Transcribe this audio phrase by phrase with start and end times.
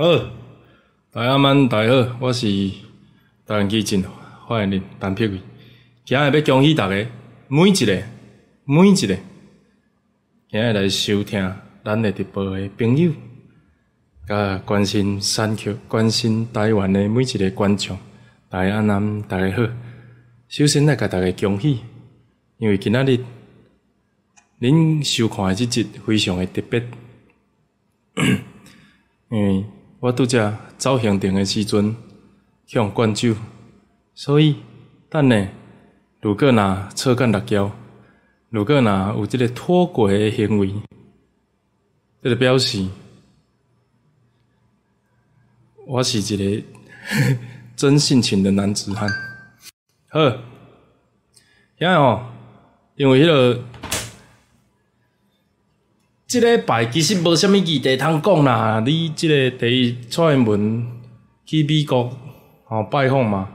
[0.00, 0.18] 好，
[1.12, 2.46] 大家晚，大家好，我是
[3.44, 4.02] 台湾基进，
[4.46, 5.38] 欢迎恁陈碧伟。
[6.06, 7.06] 今日要恭喜大家，
[7.48, 8.02] 每一个、
[8.64, 9.18] 每一个，
[10.48, 13.12] 今日来收听咱的直播的朋友，
[14.26, 17.98] 甲关心山区、关心台湾的每一个观众，
[18.48, 19.70] 大家安安，大家好。
[20.48, 21.80] 首先来甲大家恭喜，
[22.56, 23.22] 因为今仔日
[24.60, 26.88] 恁收看的即集非常的特别，
[29.28, 29.64] 因为
[30.00, 31.94] 我拄则走行程的时阵
[32.66, 33.34] 向灌酒，
[34.14, 34.56] 所以
[35.10, 35.48] 等下
[36.22, 37.70] 如果若车干六交，
[38.48, 40.72] 如果若有即个脱轨的行为，
[42.22, 42.86] 这个表示
[45.86, 46.64] 我是一个
[47.76, 49.06] 真性情的男子汉。
[50.08, 50.20] 好，
[51.78, 52.22] 现在吼，
[52.96, 53.62] 因为迄个，
[56.30, 58.80] 即礼拜其实无虾米议题通讲啦。
[58.86, 60.86] 你即个第一蔡英文
[61.44, 62.08] 去美国
[62.66, 63.48] 吼拜访嘛，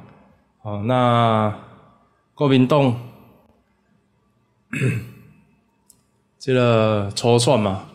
[0.61, 1.57] 吼那
[2.33, 2.99] 国民党
[6.37, 7.85] 即个初选嘛，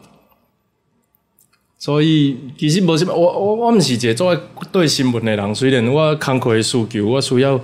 [1.77, 3.13] 所以其实无虾米。
[3.13, 4.35] 我我我毋是一个做
[4.73, 7.61] 对新闻的人，虽然我工课的需求，我需要。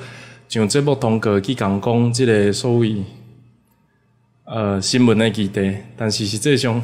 [0.48, 3.02] 上节目通过去讲讲即个所谓
[4.47, 6.83] 呃新闻的基地，但是实际上，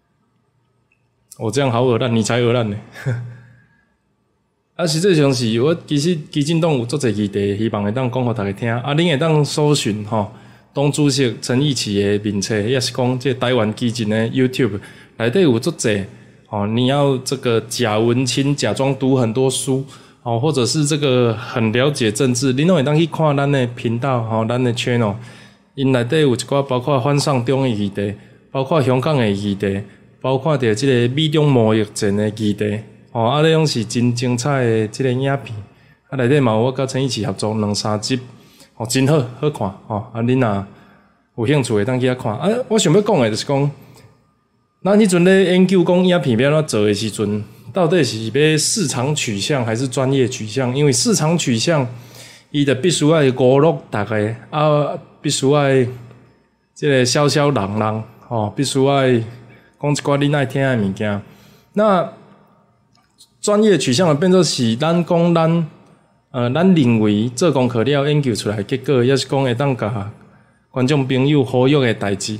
[1.38, 2.76] 我这样好恶烂，你才恶烂呢。
[4.76, 8.70] 啊，实际上是我其实基金党有做者基地，希望会当讲互大家听。
[8.70, 10.32] 啊，恁会当搜寻吼，
[10.72, 14.80] 党主席陈义奇的名册，也是讲即台湾基金的 YouTube
[15.18, 16.02] 内底有做者
[16.48, 16.66] 哦。
[16.66, 19.84] 你要这个假文青，假装读很多书。
[20.22, 25.14] 哦，或者是这个很了解政治，你拢会当去看咱的频道，吼，咱的 channel，
[25.80, 28.12] 因内底有一寡包括反送中的议题，
[28.50, 29.80] 包括香港的议题，
[30.20, 32.78] 包括着即个美中贸易战的议题，
[33.12, 35.56] 哦，啊，咧拢是真精彩的即个影片，
[36.10, 38.20] 啊，内底嘛有我甲陈一起合作两三集，
[38.76, 40.66] 哦，真好好看，哦，啊，恁若
[41.38, 43.70] 有兴趣会当去遐看，啊，我想要讲的就是讲，
[44.84, 47.42] 咱迄阵咧研究讲影片要安怎做的时阵。
[47.72, 50.76] 到底是要市场取向还是专业取向？
[50.76, 51.86] 因为市场取向，
[52.50, 54.16] 伊就必须爱娱乐大家
[54.50, 55.86] 啊，必须爱
[56.74, 59.12] 即个消消人人吼，必须爱
[59.80, 61.20] 讲一寡你爱听诶物件。
[61.74, 62.12] 那
[63.40, 65.66] 专业取向变做是咱讲咱
[66.32, 70.10] 呃，咱认为做功课了研究出来结果，也是讲会当甲
[70.70, 72.38] 观众朋友好用的代志，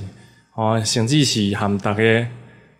[0.51, 2.27] 吼，甚至是含大家。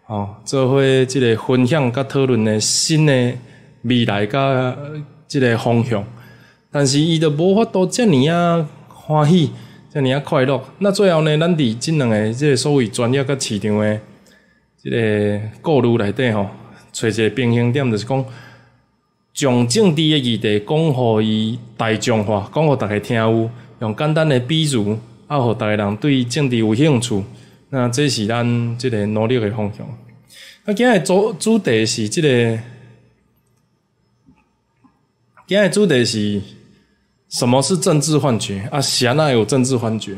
[0.05, 3.37] 吼，做伙即个分享甲讨论诶新诶
[3.83, 4.75] 未来甲
[5.27, 6.03] 即个方向，
[6.71, 9.51] 但是伊都无法度遮尔啊欢喜，
[9.93, 10.63] 遮尔啊快乐。
[10.79, 13.99] 那最后呢，咱伫即两个即个所谓专业甲市场的
[14.77, 16.47] 即个顾虑内底吼，
[16.93, 18.25] 找一个平衡点，就是讲
[19.33, 23.49] 将政治的议题讲互伊大众化，讲互逐个听有，
[23.79, 27.21] 用简单的比如，啊，互逐个人对政治有兴趣。
[27.69, 29.85] 那这是咱即个努力的方向。
[30.65, 32.59] 那今日主主题是即个，
[35.47, 36.41] 今日主题是
[37.31, 38.79] 什么是政治幻觉啊？
[39.07, 40.17] 安那有政治幻觉？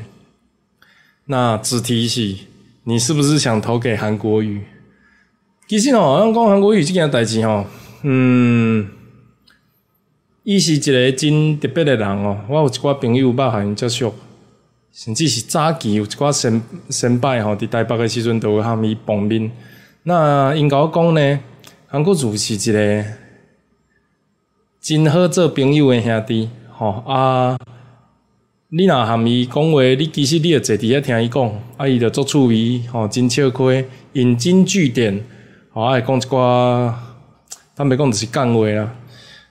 [1.26, 2.36] 那主题是
[2.84, 4.62] 你是不是想投给韩国瑜？
[5.68, 7.66] 其实哦，咱讲韩国瑜这件代志吼，
[8.02, 8.90] 嗯，
[10.44, 12.42] 伊是一个真特别的人哦。
[12.50, 14.14] 我有一寡朋友捌和因接触。
[14.92, 19.52] 甚至是早期有一寡先先拜吼，伫台北诶时阵，都有含伊碰面。
[20.04, 21.40] 那因甲我讲呢，
[21.88, 23.04] 韩国瑜是一个
[24.80, 27.56] 真好做朋友诶兄弟吼啊！
[28.70, 35.24] 你若含伊讲话，你其实你会坐伫遐听伊讲，啊，伊着足趣味吼，真笑开，引经据典，
[35.72, 36.92] 吼，爱讲一寡，
[37.76, 38.96] 坦白讲就是讲话啦。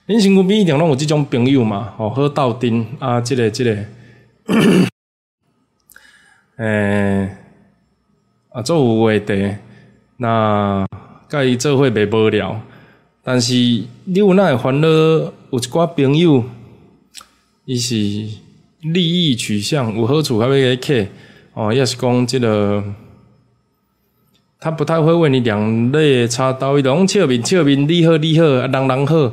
[0.05, 3.77] 恁身躯边一定拢有即种朋友嘛，吼，好斗阵啊，即个即个。
[6.57, 7.29] 诶，
[8.49, 9.55] 啊，做有话题，
[10.17, 10.85] 那
[11.29, 12.59] 甲伊做伙袂无聊。
[13.23, 14.87] 但是你有哪会烦恼？
[14.87, 16.43] 有一寡朋友，
[17.65, 17.95] 伊是
[18.81, 21.05] 利益取向，有好处还要客
[21.53, 22.83] 哦，也是讲即个，
[24.59, 29.31] 他不太会为你两肋插刀，伊拢笑面笑面，你好你好，啊人人好。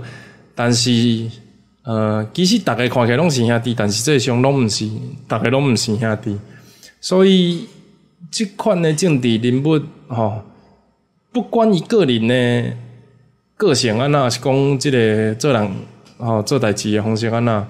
[0.54, 1.28] 但是，
[1.82, 4.88] 呃，其实大家看起来拢是兄弟，但是这上拢毋是，
[5.26, 6.38] 大家拢毋是兄弟。
[7.00, 7.66] 所以，
[8.30, 10.44] 即款的政治人物，吼，
[11.32, 12.76] 不管伊个人的
[13.56, 15.68] 个性安那，是讲即个做人，
[16.18, 17.66] 吼做代志的方式安那。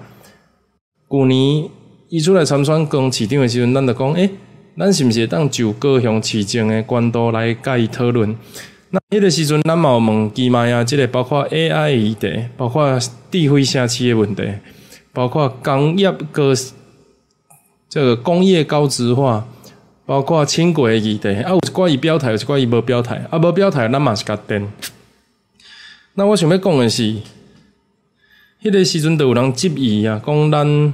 [1.11, 1.67] 旧年
[2.07, 4.29] 伊出来参选当市长的时阵，咱就讲，诶，
[4.77, 8.33] 咱是毋是当就高雄市政的官道来甲伊讨论？
[8.91, 12.97] 那迄个时阵，咱嘛有问机麦啊，即个包括 AI 议题，包括
[13.29, 14.43] 智慧城市的问题，
[15.13, 16.53] 包括工业个
[17.89, 19.45] 这个工业高值化，
[20.05, 24.65] 包括轻轨议题，啊，有一寡伊表态，有一寡伊无表态，啊，无表态，咱嘛是甲电。
[26.15, 27.15] 那我想要讲的是，
[28.61, 30.93] 迄个时阵都有人质疑啊，讲咱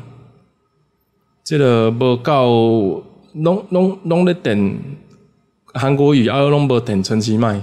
[1.44, 3.04] 即个无够，
[3.34, 4.80] 拢拢拢咧电
[5.74, 7.62] 韩国语，啊，拢无电陈其迈。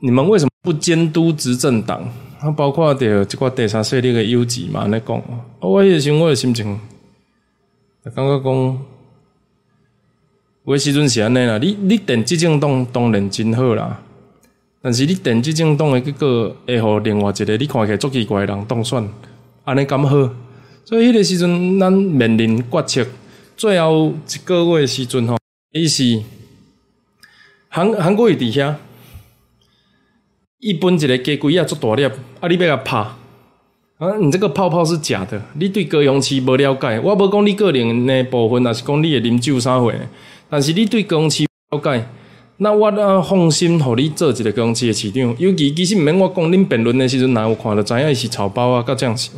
[0.00, 2.08] 你们为什么不监督执政党？
[2.38, 5.22] 啊，包括着即个第三势力的优质嘛，安尼讲。
[5.58, 6.78] 我迄个时阵，我的心情，
[8.04, 8.78] 感觉讲，
[10.64, 11.58] 有时阵是安尼啦。
[11.58, 14.00] 你你电执政党当然真好啦，
[14.84, 19.08] 但是你电执政党的结果会互另外一个你看起来足奇怪的人当选，
[19.64, 20.30] 安尼咁好？
[20.84, 23.06] 所以迄个时阵，咱面临决策，
[23.56, 25.38] 最后一个月时阵吼，
[25.72, 26.22] 伊是
[27.70, 28.74] 韩韩国瑜伫遐。
[30.58, 32.48] 伊本一个鸡龟啊，足大粒，啊！
[32.48, 34.16] 你要甲拍啊！
[34.20, 37.00] 你这个泡泡是假的，你对高雄市无了解。
[37.00, 39.90] 我无讲你个人的部分，也是讲你的啉酒啥货。
[40.50, 42.06] 但是你对高雄市了解，
[42.58, 45.34] 那我啊放心，互你做一个公司的市场。
[45.38, 49.30] 尤其其实毋免我讲，恁辩论的时阵，哪有看到知影伊是草包啊，甲这样子。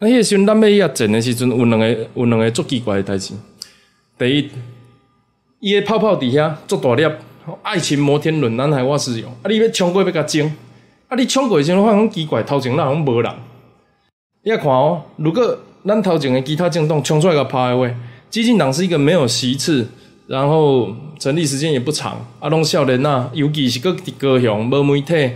[0.00, 3.34] 那迄个时阵，咱要遐整的时阵，有两个有两个足奇怪的代志。
[4.18, 4.50] 第一，
[5.60, 7.04] 伊的泡泡伫遐足大粒。
[7.62, 9.30] 爱情摩天轮，咱还我使用。
[9.42, 10.46] 啊，你要冲过要甲争，
[11.08, 13.32] 啊，你冲过时阵，发现奇怪，头前那拢无人。
[14.42, 17.88] 你看哦，如果咱头前的其他政党冲出来个拍的话，
[18.28, 19.88] 激进党是一个没有席次，
[20.28, 25.30] 然后成立时间也不长，啊，拢少年呐，尤其是搁伫高雄，无媒体，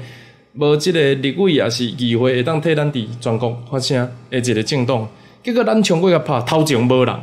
[0.53, 5.09] 无即个立委也是议会会当替咱伫全国发声的一个政党，
[5.43, 7.17] 结果咱冲过个拍，头前无人。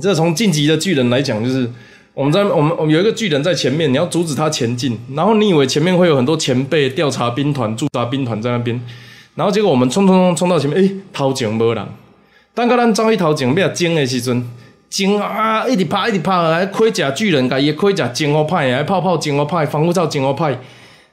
[0.00, 1.70] 这从晋级的巨人来讲，就是。
[2.12, 4.98] 我们在我们我们有一个巨人在前面，你要阻止他前进。
[5.14, 8.78] 然后你以为前面会有很多前辈调查兵团、驻扎兵团在那边，
[9.36, 11.86] 然后结果我们冲冲冲冲到前面，诶，头前无人。
[12.52, 14.44] 等到咱走去头前要争的时阵，
[14.90, 20.58] 争啊，一直拍一直拍，来盔甲巨人，甲伊盔甲真好派，来泡泡真好派，防护罩真好派。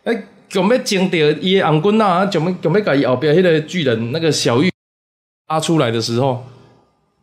[0.04, 4.72] 诶，准备争掉伊的红棍啊，准备准备甲伊后边迄个巨人那个小玉
[5.48, 6.44] 拉出来的时候，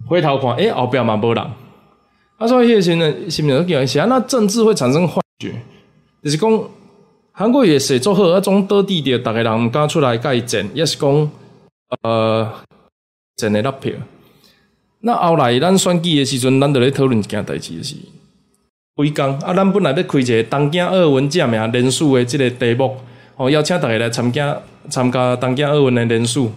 [0.06, 1.44] 回头看，诶，后边嘛无人。
[2.36, 4.06] 他说：“迄个时阵，是毋是叫是啊？
[4.08, 5.52] 那政治会产生幻觉，
[6.22, 6.64] 就是讲
[7.32, 11.30] 韩国也写作好，啊，种倒地着，逐个人毋敢出来甲伊战，也是讲
[12.02, 12.52] 呃
[13.36, 13.92] 战的拉票。
[15.06, 17.94] 那后来咱选举的时阵，咱就咧讨论一件代志，就是
[18.96, 22.96] 规工啊，咱本来要开一个东京奥运证明人数的即个题目，
[23.36, 24.56] 哦，邀请逐个来参加
[24.88, 26.50] 参加东京奥运的人数。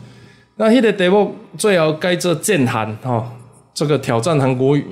[0.55, 3.27] 那迄个题目最后改做战韩，吼，
[3.73, 4.85] 这个挑战韩国语。”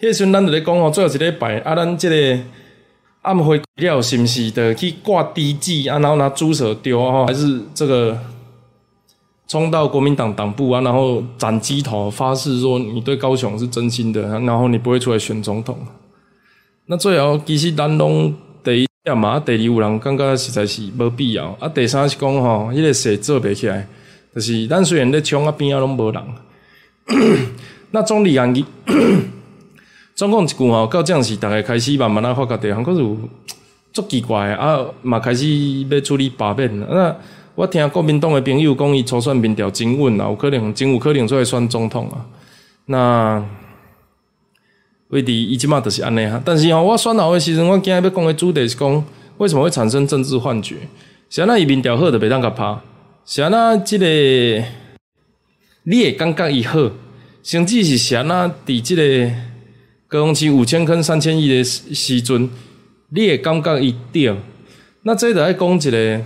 [0.00, 2.38] 迄时阵，咱就咧讲吼，最后一礼拜啊，咱即个
[3.22, 5.98] 暗会了，是毋是的去挂地基啊？
[5.98, 7.26] 然后拿猪舌丢啊？
[7.26, 8.16] 还是这个
[9.52, 10.80] 冲到国民党党部啊？
[10.80, 15.76] 然后斩鸡头，发誓说你对高雄是真心的，然后你不会出来选总统。
[16.86, 18.34] 那最后其实咱拢
[18.64, 21.68] 第一点嘛，第二有人感觉实在是无必要啊。
[21.68, 23.86] 第三是讲吼，迄个事做袂起来，
[24.34, 26.22] 就是咱虽然咧冲啊边啊拢无人，
[27.90, 28.64] 那总理安伊。
[30.16, 33.18] 总共一句吼，到这样是大概开始慢慢啊发觉着，韩国有
[33.92, 35.46] 足奇怪啊，嘛开始
[35.90, 36.80] 要处理罢免。
[36.80, 37.14] 那
[37.54, 42.26] 我听国民党的朋友讲，伊初选民调真稳啊，有可能真有可能出来选总统啊。
[42.86, 43.44] 那
[45.08, 49.04] 为伫伊即马就是安尼啊，但是吼，我选后的时阵，我今日要讲的主题是讲，
[49.36, 50.76] 为什么会产生政治幻觉？
[51.28, 52.78] 是安那伊民调好就袂当甲拍，
[53.24, 56.90] 是安那即个你会感觉伊好，
[57.42, 59.30] 甚至是是安那伫即个。
[60.08, 62.50] 高雄市五千坑三千亿的时阵，
[63.08, 64.36] 你会感觉伊对？
[65.04, 66.20] 那这就爱讲一个，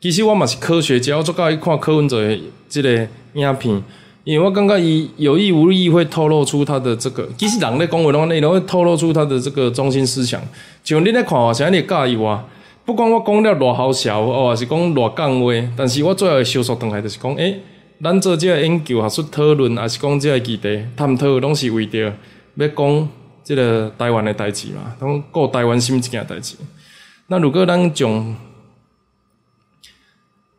[0.00, 2.34] 其实我嘛是科学家，我做介意看柯文哲
[2.68, 3.82] 即个影片，
[4.24, 10.40] 因为我感觉伊有意无意会透露出他的这个，其实人咧讲话拢内容会透露出他的这个中心思想。
[10.82, 12.42] 像你咧看话，像你介意我，
[12.86, 17.60] 不管我讲了偌好笑，哦，还是讲偌讲话，但是我最后会收束倒来就是讲，诶，
[18.02, 22.10] 咱做即个研究，还是讨论，还是讲即个议题探讨，拢是为着。
[22.56, 23.08] 要讲
[23.44, 26.56] 即个台湾的代志嘛，讲顾台湾心一件代志。
[27.28, 28.34] 那如果咱从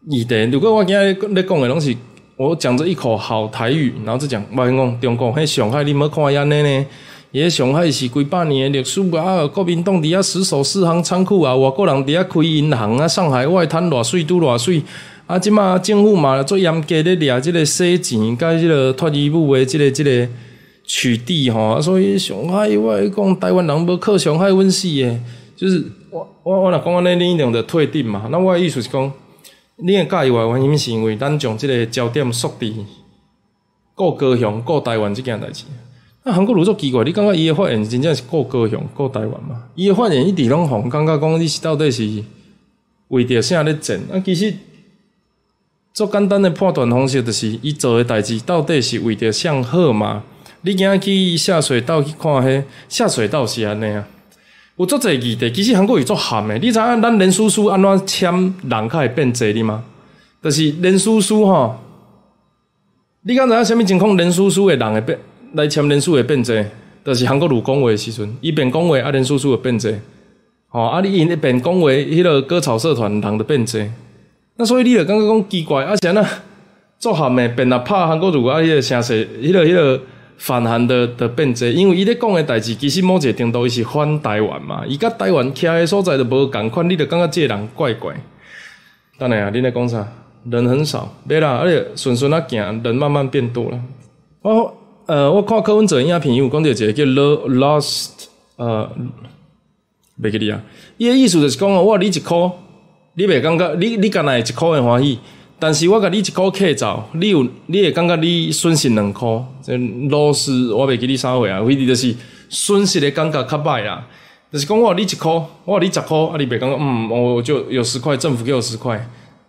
[0.07, 1.95] 议题，如果我今日咧讲的拢是
[2.35, 6.85] 我讲着一口好台语，然后再讲，我讲中国迄上海，你冇看安尼呢？
[7.31, 14.81] 伊上海是几百年的历史啊，国民党伫遐死守四行仓库啊，外国人伫遐开银行啊，上海外滩偌水都偌水
[15.27, 20.27] 啊，即马政府嘛做严格咧掠即个洗钱，甲即个脱衣舞的即个即个。
[20.83, 25.17] 取缔吼，所以上海我讲台湾人要靠上海温死诶，
[25.55, 28.27] 就是我我我若讲安尼，你一定着退订嘛。
[28.29, 29.09] 那我的意思是讲，
[29.83, 32.73] 你诶介意外原因是因为咱将即个焦点锁伫
[33.95, 35.65] 顾高雄、顾台湾即件代志。
[36.23, 39.63] 那韩国如作奇怪，你感觉伊诶发言真正是顾高雄、顾台湾嘛？
[39.75, 42.23] 伊诶发言一直拢互感觉讲你是到底是
[43.07, 43.99] 为着啥咧争？
[44.11, 44.53] 啊，其实
[45.93, 50.23] 做简单诶判断方式，就是伊做诶代志到底是为着向好嘛？
[50.61, 54.07] 你今仔去下水道去看迄下水道是安尼啊？
[54.81, 56.57] 有足侪议题，其实韩国有足含诶。
[56.57, 59.83] 你知影咱林叔叔安怎签人较会变济哩吗？
[60.41, 61.75] 就是林叔叔吼，
[63.21, 64.17] 你敢知影啥物情况？
[64.17, 65.19] 林叔叔诶人会变
[65.53, 66.65] 来签林叔会变济，
[67.05, 69.95] 就是韩国如讲话诶时阵，伊变讲话啊，林叔叔会变济。
[70.69, 73.87] 吼啊，你因一变讲话，迄个割草社团人就变济。
[74.55, 76.25] 那所以你就感觉讲奇怪，啊，是安怎
[76.97, 80.01] 足含诶，变啊拍韩国如啊，迄个城市，迄个迄个。
[80.43, 88.15] 反韩的的变质，因为伊咧讲诶代志，其实某一个程度伊是反台湾嘛，伊甲台湾徛诶所在都无共款，你著感觉即个人怪怪。
[89.19, 90.07] 等下啊，恁咧讲啥？
[90.49, 93.79] 人很少，袂啦，而且顺顺啊行，人慢慢变多了。
[94.41, 98.09] 我呃，我看柯文哲影片有讲着一个叫 lost，
[98.55, 98.89] 呃，
[100.19, 100.59] 袂记哩啊。
[100.97, 102.51] 伊诶意思就是讲哦，我你一箍，
[103.13, 105.19] 你袂感觉你你干会一箍会欢喜。
[105.63, 109.77] 但是我甲你一箍客走，你有你会感觉你损失两箍，这
[110.09, 112.15] 老师我袂记你啥货啊，为的就是
[112.49, 114.03] 损失的感觉较歹啦。
[114.51, 119.07] 就是讲我你一箍，我你十箍，啊你袂感觉嗯，我就有十块，政府给我十块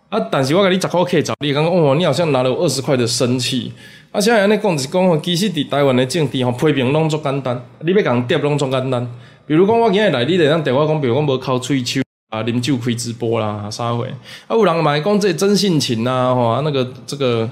[0.09, 0.19] 啊。
[0.31, 3.71] 但是我甲你十箍客走，你会感觉哦，你好像拿了二十块的生气。
[4.11, 9.11] 啊，现在安尼讲是讲，其实伫台湾的政治吼批评拢足简单，你要共跌拢足简单。
[9.47, 12.02] 比如讲我今日来，你会当电话讲，比如讲无靠喙手。
[12.33, 14.07] 啊，啉酒开直播啦，啥会？
[14.47, 17.47] 啊，有人买讲这真性情呐，吼，啊那个这个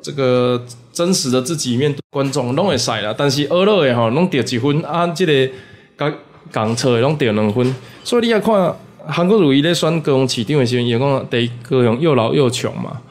[0.00, 3.14] 这个真实的自己面对观众拢会使啦。
[3.14, 5.52] 但是娱乐的吼，拢得一分，啊，这个
[5.98, 6.14] 讲
[6.50, 7.76] 讲错的拢得两分。
[8.02, 8.74] 所以你要看
[9.06, 13.02] 韩国如意咧选高雄市长的时候，也讲得高雄又老又穷嘛。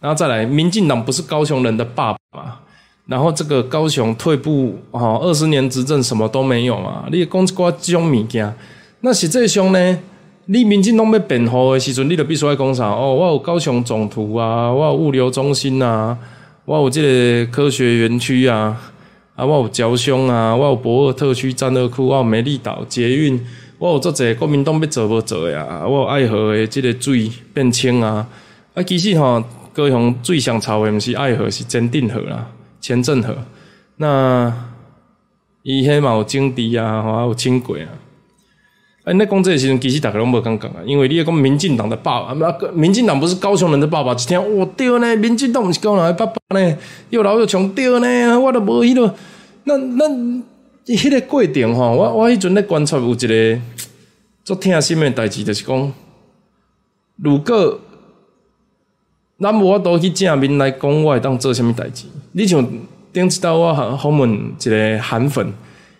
[0.00, 2.58] 然后再来，民进党不是高雄人的爸爸嘛，
[3.06, 7.04] 然后这个高雄退步，吼，二十年执政什么都没有嘛。
[7.12, 8.52] 你讲一寡种物件，
[9.02, 9.98] 那实际上呢？
[10.46, 12.88] 你民进党要辩护的时阵，你就必须爱讲啥？
[12.88, 16.18] 哦，我有高雄总图啊，我有物流中心啊，
[16.64, 18.76] 我有这个科学园区啊，
[19.36, 23.40] 啊，我有交商啊，我有博尔特区战略库，我有美丽岛捷运，
[23.78, 25.86] 我有做这国民党要做无做呀？
[25.86, 28.26] 我有爱河的这个水变清啊，
[28.74, 32.48] 啊，其实吼，高雄最上潮的毋是爱河，是坚定河啦，
[32.80, 33.32] 前镇河。
[33.96, 34.52] 那
[35.62, 37.88] 伊迄嘛有政治啊，吼，有轻轨啊。
[39.04, 46.76] 哎，那讲这时阵，其实大家拢无敢讲啊，因为你讲民进党的爸爸，啊，民进党不是高雄人的爸爸，一听我对呢，民进党不是高雄人的爸爸呢，
[47.10, 49.12] 又老又穷对呢，我都无迄个，
[49.64, 50.08] 那那
[50.86, 53.60] 迄个过程吼，我我迄阵咧观察有一个
[54.44, 55.92] 做听心的代志，就是讲，
[57.16, 57.80] 如果
[59.40, 62.04] 咱无法度去正面来讲，我会当做虾米代志？
[62.30, 62.64] 你像
[63.12, 65.52] 顶一道我访问一个韩粉，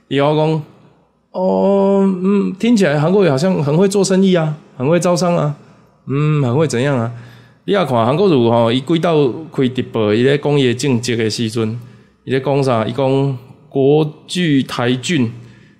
[0.07, 0.63] 伊我讲。
[1.33, 5.55] 哦，嗯，听起来韩国人好像很会做生意啊，很会招商啊，
[6.07, 7.11] 嗯，很会怎样啊？
[7.65, 9.17] 你也看韩国如吼，伊几道
[9.51, 11.81] 开直播，伊咧讲伊政绩的时阵，
[12.25, 12.85] 伊咧讲啥？
[12.87, 13.39] 伊讲
[13.71, 15.33] 国巨台俊，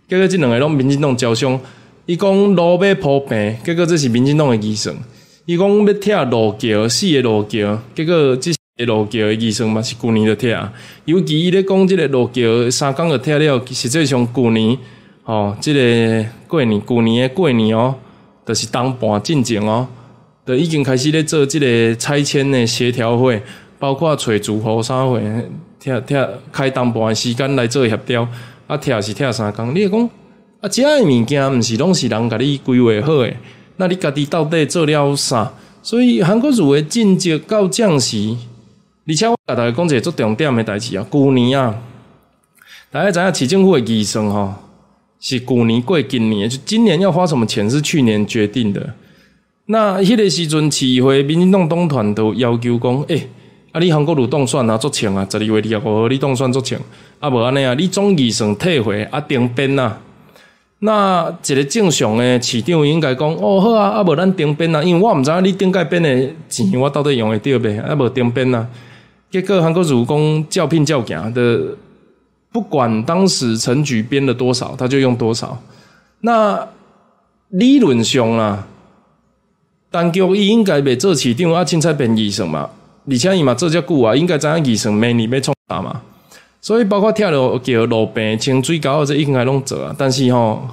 [0.09, 1.61] 结果这两个拢民进党招商，
[2.07, 4.95] 伊讲路要铺平，结果这是民进党的医生。
[5.45, 8.51] 伊讲要拆路桥，四个路桥，结果这
[8.87, 10.73] 路桥的医生嘛是旧年就拆，
[11.05, 14.79] 尤其伊咧讲这个路桥三工就拆了，实际上旧年。
[15.33, 17.95] 哦，即个过年，旧年的过年哦，
[18.45, 19.87] 就是当半进前哦，
[20.45, 23.43] 就已经开始咧做即个拆迁的协调会，
[23.79, 25.23] 包括找住户啥会，
[25.81, 28.29] 拆拆开当半时间来做协调，
[28.67, 29.75] 啊，拆是拆三工。
[29.75, 30.11] 你讲
[30.61, 33.35] 啊，遮个物件毋是拢是人甲你规划好诶，
[33.79, 35.51] 那你家己到底做了啥？
[35.83, 38.37] 所以韩国如诶进阶到降时，
[39.09, 41.75] 而且我甲大家讲一个足重点诶代志啊，旧年啊，
[42.91, 44.53] 大家知影市政府诶预算吼。
[45.25, 48.93] 是古年过今年，就今年要花什么钱是去年决定的。
[49.67, 53.29] 那迄个时阵，市会民进党党团都要求讲，诶，
[53.71, 56.77] 啊，你韩国路动算啊，足钱啊，十二月二十五号你动算足钱，
[57.21, 59.97] 啊，无安尼啊，你总预算退回啊，订编啊。
[60.81, 68.69] 那一个正常的市长应该讲，哦，好啊，啊，无咱订编啊，因为我毋知影你顶改编的钱，我到底用会着袂，啊，无订编啊。
[69.31, 71.61] 结果韩国如讲照聘照行的。
[72.53, 75.59] 不管当时陈局编了多少，他就用多少。
[76.21, 76.69] 那
[77.49, 78.67] 理论上啊，
[79.91, 82.69] 单局伊应该袂做市长啊，凊彩编医生嘛。
[83.11, 86.01] 而且伊嘛做遮久啊，应该知影医生每年要创啥嘛。
[86.61, 89.93] 所以包括跳楼、叫路病、清水沟这应该拢做啊。
[89.99, 90.69] 但是吼，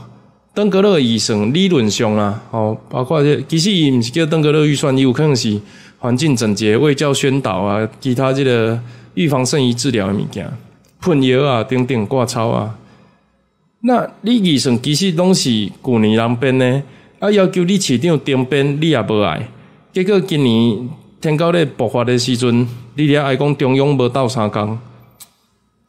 [0.54, 5.60] 登革热医生理论上啦，哦，包括这其实伊毋是叫登革热预算，伊有可能是
[5.98, 8.80] 环境整洁、卫教宣导啊，其他这个
[9.16, 10.48] 预防胜于治疗的物件，
[11.02, 12.78] 喷药啊、等等挂草啊。
[13.82, 16.84] 那你医生其实拢是旧年人编的，
[17.20, 19.50] 啊要求你市长订编，你也无爱。
[19.94, 20.90] 结果今年
[21.22, 24.78] 天高咧爆发的时阵，你咧爱讲中央无斗三工。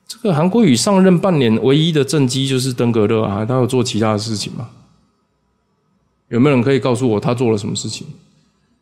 [0.07, 4.69] 这个韩国瑜上任半年，唯一的政绩就是登革热啊，他有做其他的事情吗？
[6.29, 8.07] 有没有人可以告诉我他做了什么事情？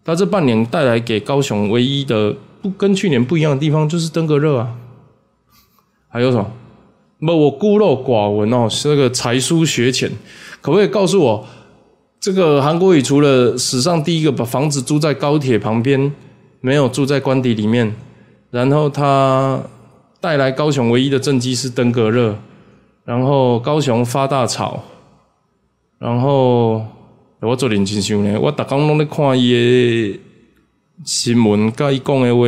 [0.04, 4.74] 他这半年带来给高雄唯一的不跟去年不一样的地方，就是登革热啊。
[6.08, 6.50] 还有什么？
[7.20, 10.10] 不，我孤陋寡闻哦，这个才疏学浅，
[10.60, 11.46] 可不可以告诉我，
[12.20, 16.12] 这个韩国瑜除了史上第一个把房子租在高铁旁边，
[16.60, 17.94] 没有住在官邸里面，
[18.50, 19.60] 然后他。
[20.20, 22.34] 带来高雄唯一的政绩是登革热，
[23.04, 24.82] 然后高雄发大草，
[25.96, 26.84] 然后
[27.40, 30.20] 我做认真想呢，我逐工拢咧看伊的
[31.04, 32.42] 新闻，甲伊讲的话，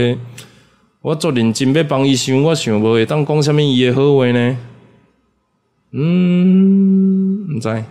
[1.02, 4.58] 我做认真要帮伊想，我想无会当讲啥物伊的好话呢？
[5.92, 7.84] 嗯，毋知，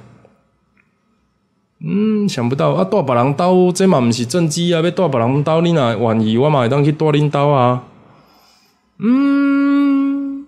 [1.81, 2.83] 嗯，想不到啊！
[2.83, 4.81] 带别人兜，这嘛毋是政治啊！
[4.81, 7.83] 要带别人兜，你若愿意，我嘛会当去带恁兜啊！
[8.99, 10.45] 嗯，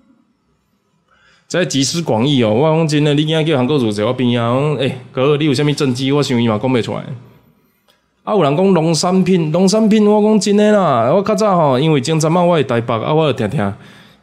[1.47, 6.13] 在集思广益哦，我讲真诶，你今仔叫韩国做者，我边啊讲，诶，哥，你有啥物政治？
[6.13, 7.03] 我想伊嘛讲袂出来。
[8.23, 13.73] 啊，有人讲农产品，农产品，我讲真诶啦，我较早吼，因为前阵仔我伫台北，啊，我听听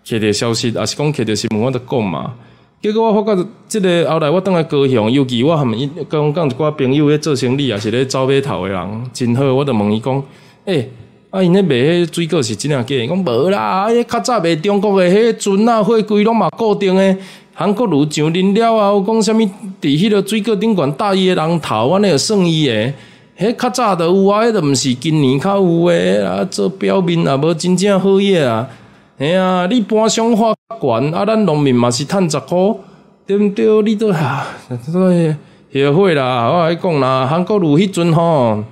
[0.05, 2.33] 摕着消息，也是讲摕着新闻，我著讲嘛。
[2.81, 10.23] 结果我发觉，即个后来我倒来高雄，尤其我含伊讲讲一寡朋友咧做生意，也是咧走码头诶人，真好，我就问伊讲，
[10.67, 10.89] 诶。
[11.31, 12.95] 啊，因咧卖迄水果是真啊假？
[13.05, 17.17] 讲无啦，啊迄较早卖中国诶，迄船啊、货柜拢嘛固定诶。
[17.53, 19.39] 韩国如上啉了啊，有讲啥物？
[19.39, 19.51] 伫
[19.83, 22.95] 迄个水果顶管搭伊诶人头，安尼有算伊诶。
[23.39, 26.45] 迄较早著有啊，迄著毋是今年较有诶啊。
[26.47, 28.69] 做表面也无真正好嘢啊。
[29.17, 32.81] 嘿啊，你搬上花悬啊，咱农民嘛是趁十箍，
[33.27, 33.83] 对毋对？
[33.83, 34.45] 你都啊，
[34.83, 35.35] 所以
[35.73, 38.65] 协会啦，我来讲啦，韩国如迄阵吼。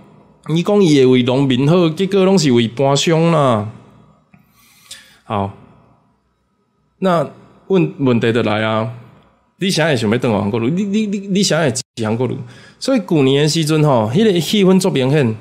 [0.49, 3.69] 你讲伊会为农民好，结果拢是为搬商啦。
[5.25, 5.53] 好，
[6.99, 7.29] 那
[7.67, 8.89] 问问题就来啊！
[9.59, 10.69] 你现在想要当韩国路？
[10.69, 12.37] 你你你你现在支持是韩国路？
[12.79, 15.35] 所以旧年诶时阵吼，迄个气氛足明显。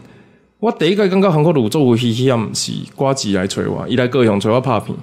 [0.60, 4.96] 我第一个感觉韩国路作为危险，是瓜子来找我，伊来高雄找我拍片。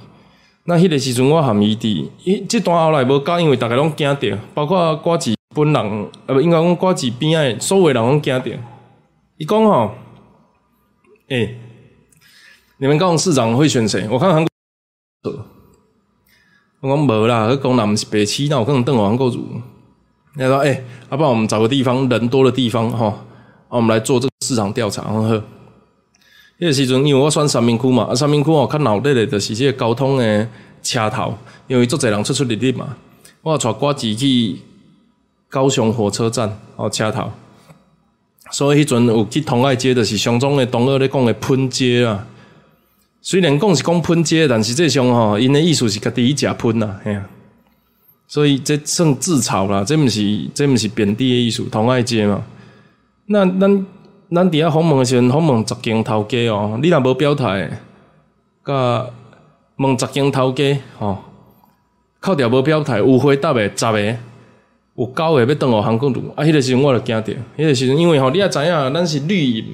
[0.65, 8.51] 那迄个时阵我含伊伫，伊即段后来无讲，因为大家拢惊着，包括瓜子本人，呃，不应该讲瓜子边仔所有人拢惊着。
[9.37, 9.91] 伊讲吼，
[11.29, 11.59] 诶，
[12.79, 14.09] 你们讲市长会选谁？
[14.11, 14.51] 我看韩国，
[16.81, 19.47] 我讲无啦，迄讲南是北区，那我可能邓王国主。
[20.37, 23.25] 他说：“诶，要不然我们找个地方人多的地方，哈，
[23.69, 25.43] 我们来做这个市场调查。”呵，
[26.59, 30.49] 迄个时阵，因为我选三明区嘛，啊，三明区哦，较闹热的，就是这个交通的
[30.83, 32.97] 车头，因为足侪人出出入入嘛，
[33.43, 34.57] 我带瓜子去
[35.49, 37.31] 高雄火车站哦，车头。
[38.51, 42.27] 所以迄阵有去同爱街，就是上中的同学咧讲的喷街啊。
[43.21, 47.29] 虽然讲是讲喷街，但是这上吼，因的意思是家己去食喷呐，嘿啊。
[48.33, 52.43] 所以这算自嘲啦，这毋是这毋是贬低的意思，同爱街嘛。
[53.27, 53.87] 那咱
[54.31, 57.69] 咱伫遐访问的时阵，访问十间头家哦，你若无表态，
[58.65, 59.07] 甲
[59.77, 61.19] 问十间头家吼，
[62.21, 64.17] 靠条无表态，有回答的十个。
[64.95, 69.65] 有九个要转互韩国路，啊，迄个时阵我就惊着，迄个时阵因为吼，你也知影，咱是绿营，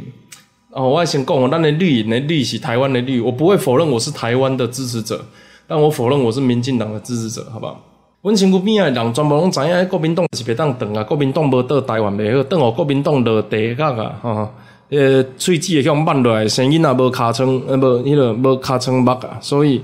[0.70, 5.24] 哦，我先讲哦，咱的绿营的绿是台湾的绿，我不会否认我是台湾的支持者，
[5.68, 7.84] 但我否认我是民进党的支持者，好不好？
[8.22, 14.48] 阮身躯边仔人全部拢知影，国民党是袂当转啊，国民党无倒台湾袂好，转互国民党落地角啊，吼，
[14.90, 19.80] 呃，喙齿会向慢落来，声音也无尻川，呃，无迄落无尻川目啊，所以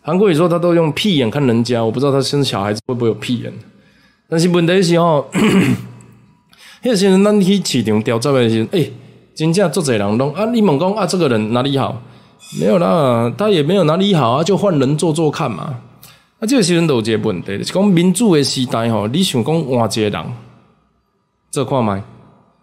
[0.00, 3.52] 韩国瑜说他都用屁眼看人家，我不知道他生小孩子会不会有屁眼。
[4.28, 5.28] 但是问题是吼，
[6.82, 8.90] 迄时阵咱去市场调查的时阵，诶，
[9.34, 12.00] 真正做侪人拢啊，你问讲啊，这个人哪里好？
[12.58, 15.74] 没有啦，他也没有哪里好啊，就换人做做看嘛。
[16.38, 20.24] 啊，这个时阵都有一个问题，是讲民主的时代吼，你想讲换一个人
[21.50, 22.02] 做看卖，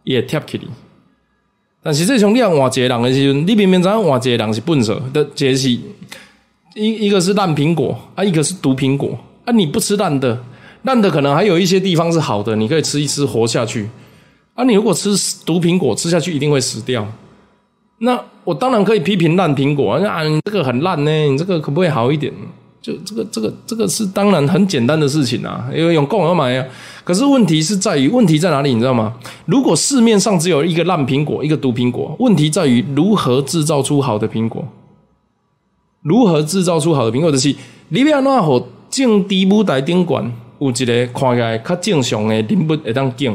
[0.03, 0.67] 伊会贴起你。
[1.81, 5.81] 但是这种你换一个人的时阵，你明明知影换一个人是笨手的，这是一
[6.75, 10.39] 一个是烂苹果啊，一个是毒苹果啊，你不吃烂的。
[10.83, 13.89] 烂的可能还有一些地方是好的，你可以吃一吃活下去。
[14.53, 15.09] 啊，你如果吃
[15.45, 17.07] 毒苹果吃下去一定会死掉。
[17.99, 22.31] 那我当然可以批评烂苹果，啊，你这个很烂呢，你这个可不可以好一点？
[22.83, 26.65] 就这个这个这个是当然很简单的事情啊，因为用供要买啊。
[27.05, 28.73] 可是问题是在于问题在哪里？
[28.73, 29.13] 你知道吗？
[29.45, 34.61] 如果市面上只有一个烂苹果，一个毒苹果，问题在于如何制造出好的苹果。
[36.01, 37.31] 如何制造出好的苹果？
[37.31, 37.55] 就是
[37.87, 43.33] 你要安怎互正低舞台顶管有一个看起来较正常的人物会当敬。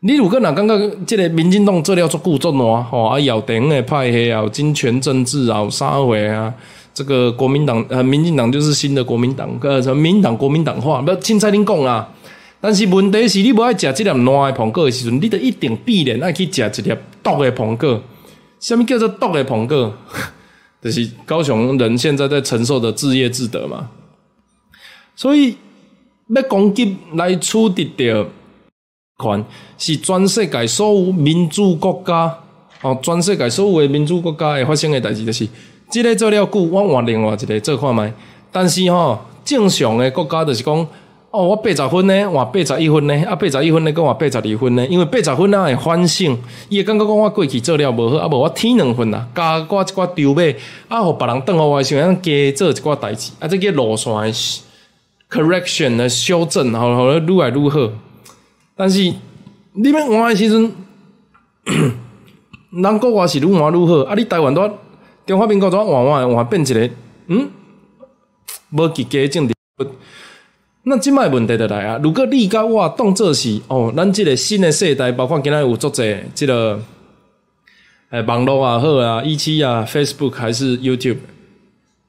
[0.00, 6.52] 你如果若感觉即个民进党做了足久足烂吼，啊，摇顶的派系啊，有金权政治啊，有啥货啊？
[6.94, 12.08] 这个国民党呃，民进党就是新的国民党，呃，什么民党国民党化，不凊彩恁讲啊。
[12.60, 18.00] 但是问题是你无爱食即粒烂的苹果的时阵，你就一定必然爱去食一粒毒的苹果。
[18.60, 19.92] 什么叫做毒的苹果？
[20.80, 23.90] 就是高雄人现在在承受的自业自得嘛。
[25.16, 25.56] 所以
[26.28, 28.24] 要攻击来处理掉，
[29.18, 29.44] 款
[29.76, 32.38] 是全世界所有民主国家
[32.82, 35.48] 哦，全世界所有的民主国家会发生的代志，就是。
[35.94, 38.12] 即个做了久，我换另外一个做看觅。
[38.50, 40.74] 但是吼，正常的国家就是讲，
[41.30, 46.36] 哦，我八十分呢，换八十一分呢，啊，八十一分呢，跟换八十二分呢，因为八十分啊会反省，
[46.68, 50.56] 伊会感觉讲我过去做了无好，啊，无我添两分啦，加我一寡丢尾，
[50.88, 54.12] 啊，互别人等我，我想加做一寡代志，啊，这个路线
[55.30, 57.88] correction 的修正，好好愈来愈好。
[58.76, 58.98] 但是
[59.74, 60.72] 你们换的时阵，
[62.82, 64.68] 人国外是愈换愈好，啊，你台湾都。
[65.26, 66.90] 中华民国怎换换换变一个，
[67.28, 67.48] 嗯，
[68.72, 69.54] 无及格政治。
[70.86, 71.98] 那即摆问题就来啊！
[72.02, 76.78] 如果你甲我当做是哦，咱即个新的世代，包括今仔有作者，即个
[78.10, 81.16] 诶网络啊好啊，一期啊，Facebook 还是 YouTube，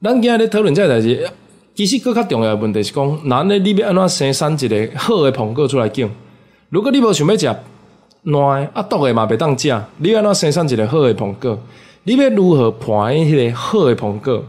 [0.02, 1.26] 咱今仔咧讨论这代志，
[1.74, 6.10] 其实更较重要的问题是讲，男的你要安怎生产一个好的苹果出来种？
[6.68, 7.46] 如果你无想要食
[8.24, 11.58] 烂诶啊毒的嘛袂当食，你安怎生产一个好的苹果？
[12.06, 14.44] 你要如何判迄个好的朋友？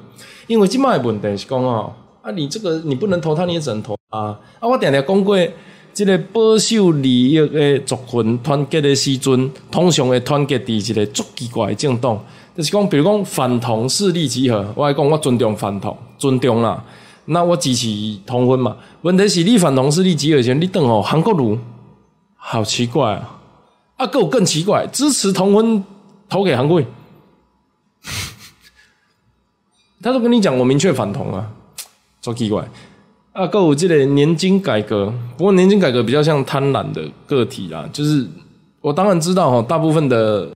[0.46, 1.92] 因为即卖问题是讲哦，
[2.22, 4.40] 啊，你这个你不能投他，你也只能投啊。
[4.60, 5.36] 啊，我定定讲过，
[5.92, 12.24] 即个保守利益的族群团结的时阵，通常会团结伫一个足奇怪的政党，
[12.56, 16.84] 就是讲，比如讲反同势力集合，我来讲，我尊重反同，尊重啦。
[17.26, 17.88] 那我支持
[18.24, 18.78] 同婚嘛？
[19.02, 21.58] 问题是你反同势力集合前，你等哦，韩国瑜，
[22.36, 23.40] 好奇怪啊！
[23.98, 25.84] 啊，有更奇怪，支持同婚
[26.30, 26.86] 投给韩国瑜。
[30.02, 31.50] 他都跟你讲，我明确反同啊，
[32.22, 32.64] 超奇怪
[33.34, 33.48] 啊！
[33.48, 37.90] 够有这个年金改革，不过年金改革比较像贪婪的个体啦。
[37.92, 38.26] 就是
[38.82, 40.50] 我当然知道哈，大部分的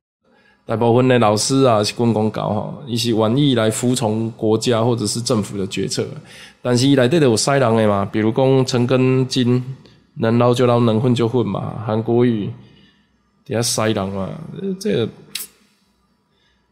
[0.65, 6.05] 大部分的老师啊是公公搞哈，一些玩意来服从国家或者是政府的决策。
[6.61, 9.63] 但是来对的有塞人的嘛，比如讲陈根金，
[10.15, 11.83] 能捞就捞，能混就混嘛。
[11.85, 12.47] 韩国瑜
[13.43, 14.29] 底下塞人嘛，
[14.79, 15.09] 这。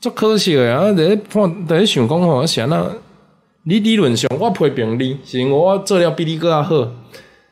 [0.01, 0.93] 足可惜诶啊！
[0.93, 2.89] 第一看，第一想讲吼，是安那？
[3.63, 6.75] 你理论上我批评你，是因为我做了比你搁较好。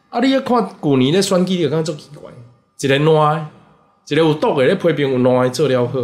[0.10, 0.21] 啊！
[0.21, 2.31] 你一看旧年咧选举，就感觉足奇怪，
[2.79, 3.45] 一个烂，诶
[4.07, 5.99] 一个有毒诶咧批评有烂诶做了好。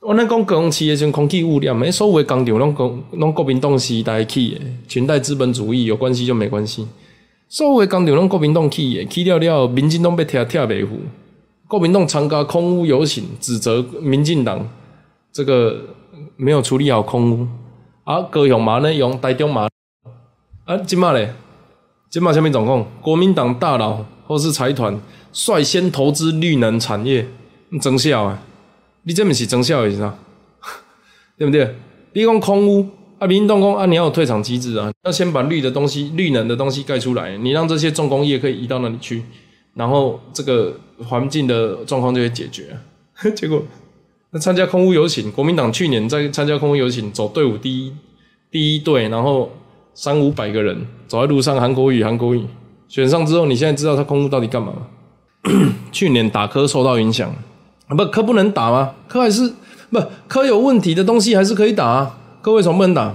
[0.00, 6.88] 我咱讲高雄市诶，像空气污染，诶，所有诶工厂拢国拢国民党时代起诶，裙带资本主义有关系就没关系。
[7.50, 10.98] 所有诶工厂拢国民党起诶，起了了，民进党被拆拆袂服。
[11.68, 14.66] 国民党参加空屋游行，指责民进党。
[15.36, 15.78] 这个
[16.38, 17.46] 没有处理好空屋，
[18.04, 19.68] 啊，高雄嘛呢用台中嘛，
[20.64, 21.30] 啊，今嘛嘞，
[22.08, 24.98] 今嘛下面总共国民党大佬或是财团
[25.34, 27.28] 率先投资绿能产业，
[27.82, 28.42] 增效啊，
[29.02, 30.16] 你这么是增效的是啥？
[31.36, 31.74] 对不对？
[32.14, 39.22] 你讲空屋啊，民动工啊，你要有退场机制啊，要先把绿的东西、绿能的东西盖出来，你让这些重工业可以移到那里去，
[39.74, 40.72] 然后这个
[41.06, 42.74] 环境的状况就会解决。
[43.36, 43.62] 结果。
[44.38, 47.92] 参加空屋游行，国民党去年在参加空屋游行，走队伍第一
[48.50, 49.50] 第一队，然后
[49.94, 52.44] 三五百个人走在路上，韩国语韩国语。
[52.88, 55.72] 选上之后，你现在知道他空屋到底干嘛吗？
[55.90, 57.32] 去年打科受到影响，
[57.88, 58.94] 不科不能打吗？
[59.08, 59.52] 科还是
[59.90, 62.18] 不科有问题的东西还是可以打啊？
[62.42, 63.14] 科为什么不能打？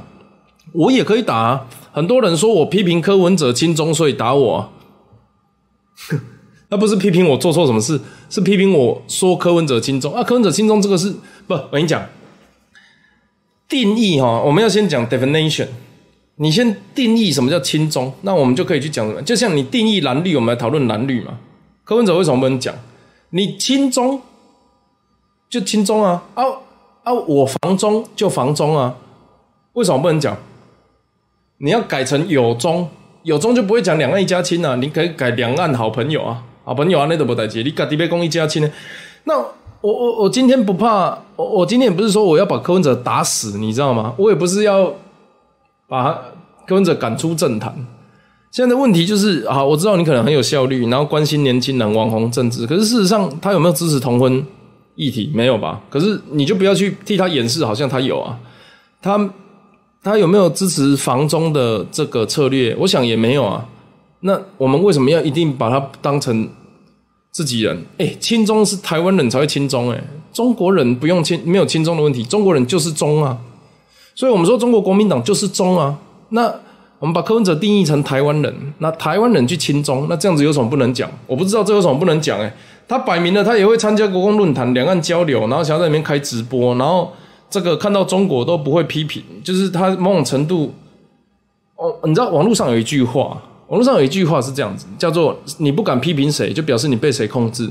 [0.74, 1.68] 我也可以打啊！
[1.92, 4.70] 很多人说我批评柯文哲亲中，所以打我。
[6.72, 10.24] 那不是批评我做错什么事，是批评我说柯文哲轻重啊！
[10.24, 11.14] 柯文哲轻重这个是
[11.46, 11.54] 不？
[11.54, 12.02] 我跟你讲，
[13.68, 15.68] 定义哈，我们要先讲 definition。
[16.38, 19.22] 你先定义什么叫轻中，那我们就可以去讲什么。
[19.22, 21.38] 就像你定义蓝绿，我们来讨论蓝绿嘛。
[21.84, 22.74] 柯文哲为什么不能讲？
[23.32, 24.22] 你轻中
[25.50, 26.44] 就轻中啊啊
[27.04, 27.12] 啊！
[27.14, 28.96] 我防中就防中啊，
[29.74, 30.38] 为什么不能讲？
[31.58, 32.90] 你要改成有中，
[33.24, 36.46] 有中就不会讲两岸一家亲啊，你可以改两岸好朋友啊。
[36.72, 37.62] 好朋友啊，那都不代志。
[37.62, 38.72] 你家己要讲一家亲呢？
[39.26, 39.38] 那
[39.82, 44.14] 我我我今天不怕，我我今天也不是说我要把柯文哲打死，你知道吗？
[44.16, 44.90] 我也不是要
[45.90, 46.18] 把他
[46.66, 47.76] 柯文哲赶出政坛。
[48.52, 54.42] 现在的问题就是啊，我知道你可能很有效率，然后关心年轻人、网红政治，可是事实上他有没有支持同婚
[54.96, 55.30] 议题？
[55.36, 55.82] 没有吧？
[55.90, 58.40] 可是你就不要去替他掩饰，好像他有啊。
[59.02, 59.30] 他
[60.02, 62.74] 他有没有支持房中的这个策略？
[62.80, 63.66] 我想也没有啊。
[64.24, 66.48] 那我们为什么要一定把他当成
[67.32, 67.78] 自己人？
[67.98, 73.38] 哎，亲中是台湾人才会亲中，哎，中国人不用亲，没有亲中的问题，中国人就是中啊。
[74.14, 75.98] 所以我们说中国国民党就是中啊。
[76.30, 76.54] 那
[77.00, 81.10] 我们把柯文哲定义成台湾人，那台湾人去亲中，那这样子有什么不能讲？
[81.26, 82.54] 我不知道这有什么不能讲哎。
[82.88, 87.12] 他摆明了他也会参加国共论坛、两岸交流，然后想要在里面开直播，然后
[87.50, 90.74] 这个看到中国都不会批评，就是他某种程度。
[91.78, 93.42] 哦，你知道网络上有一句话，
[93.72, 97.68] 网络上有一句话是这样子，叫做“你不敢批评谁，就表示你被谁控制；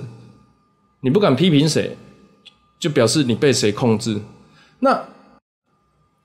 [1.03, 1.95] 你不敢批评谁，
[2.79, 4.19] 就表示你被谁控制。”
[4.81, 4.99] 那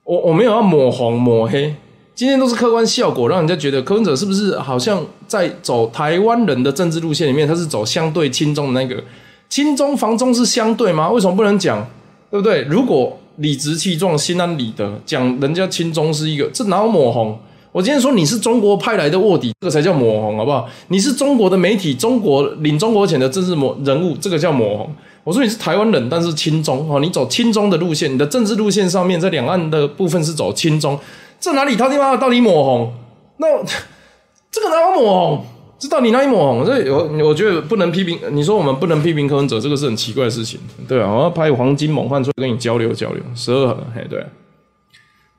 [0.05, 1.75] 我我没有要抹红抹黑。
[2.13, 7.45] 今天都是客观效果，让人家觉得柯文哲是不是好像在走台湾人的政治路线里面？
[7.45, 9.03] 他是走相对亲中的那个
[9.49, 11.09] 亲中防中是相对吗？
[11.09, 11.85] 为什么不能讲？
[12.31, 12.61] 对不对？
[12.61, 17.37] 如果理直气壮、心安理得讲人家亲中是一个，这哪有抹红？
[17.75, 20.65] 我今天说你是中国派来的卧底，这个才叫抹红，好不好？
[20.87, 24.95] 你是中国的媒体，中国领中国钱的政治抹人物，这个叫抹红。
[25.25, 30.97] 我说你是台湾人，但是亲中哦，你走亲中的路线，你的政治路线上面在两岸的部分是走亲中。
[31.37, 32.93] 这哪里他地方到底抹红？
[33.39, 33.47] 那
[34.49, 35.45] 这个哪有抹红？
[35.77, 36.65] 这到底哪里抹红？
[36.65, 38.17] 这我我觉得不能批评。
[38.31, 40.57] 你说我们不能批评柯文哲，这个是很奇怪的事情。
[40.87, 43.21] 对啊，我要拍黄金猛汉出来跟你交流交流。
[43.35, 44.25] 十二，嘿，对，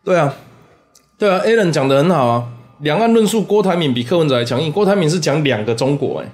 [0.04, 0.34] 对啊，
[1.18, 2.48] 对啊，Alan 讲的很好啊。
[2.80, 4.70] 两岸论述，郭台铭比柯文哲还强硬。
[4.70, 6.30] 郭台铭是讲两个中国，哎，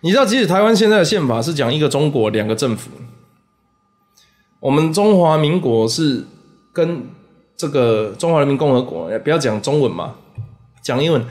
[0.00, 2.90] 你知道，即使台湾现在的宪法是讲一个中国，两个政府，
[4.60, 6.24] 我们中华民国是
[6.72, 7.08] 跟。
[7.56, 10.16] 这个中华人民共和国，不要讲中文嘛，
[10.82, 11.24] 讲英文。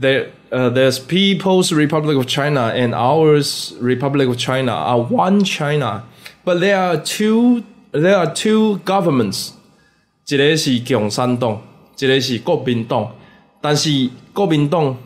[0.00, 6.02] There, uh, there's People's Republic of China and ours Republic of China are one China,
[6.44, 7.62] but there are two,
[7.92, 9.50] there are two governments.
[10.26, 11.62] 一个是共产党，
[12.06, 13.10] 一个是国民党。
[13.60, 14.96] 但是国民党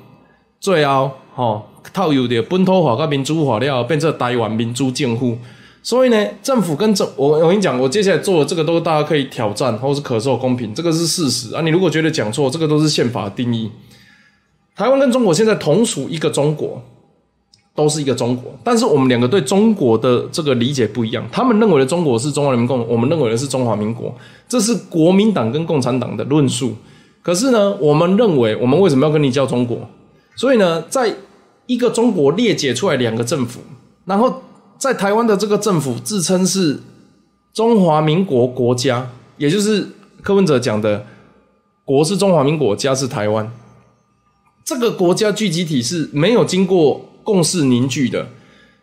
[0.61, 5.37] 最后吼套用着本土化、甲民主化了，变成台湾民主政府。
[5.83, 11.61] 所以呢，政府跟政我我跟你讲，我接下来做的这个都大家可以挑战，或是可受公平，这个是事实啊。
[11.61, 13.70] 你如果觉得讲错，这个都是宪法定义。
[14.76, 16.83] 台湾跟中国现在同属一个中国，
[17.74, 21.26] 都是一个中国，但是我们两个对中国的这个理解不一样。
[21.32, 24.14] 他们认为的中国是中华人民共，我们认为的是中华民国，
[24.48, 26.74] 这是国民党跟共产党的论述。
[27.22, 29.78] 可是呢，我们认为我们为什么要跟你叫中国？
[30.37, 31.14] 所以呢，在
[31.66, 33.60] 一个中国列解出来两个政府，
[34.04, 34.42] 然后。
[34.76, 36.78] 在台湾的这个政府自称是
[37.54, 39.08] 中华民国国家，
[39.38, 39.88] 也就是
[40.20, 41.06] 柯文哲讲的
[41.87, 43.50] “国是中华民国，家是台湾”。
[44.64, 48.28] 这个国家聚集体是没有经过共识凝聚的。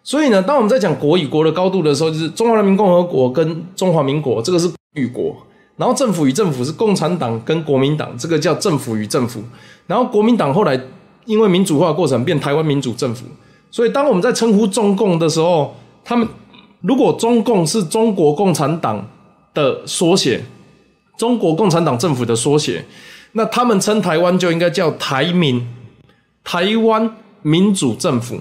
[0.04, 5.36] 所以呢，当我们在讲国与国的高度的时候，就是中华人民共和国跟中华民国，这个是与国；
[5.78, 9.42] 然后政府与政府是共产党跟国民党，这个叫政府与政府。
[9.86, 10.80] 然后国民党后来
[11.26, 13.26] 因为民主化过程变台湾民主政府。
[13.70, 16.28] 所以当我们在称呼中共的时候，他们
[16.82, 19.08] 如果中共是中国共产党
[19.54, 20.44] 的缩写，
[21.16, 22.84] 中国共产党政府的缩写，
[23.34, 25.66] 那他们称台湾就应该叫台民，
[26.44, 28.40] 台湾民主政府。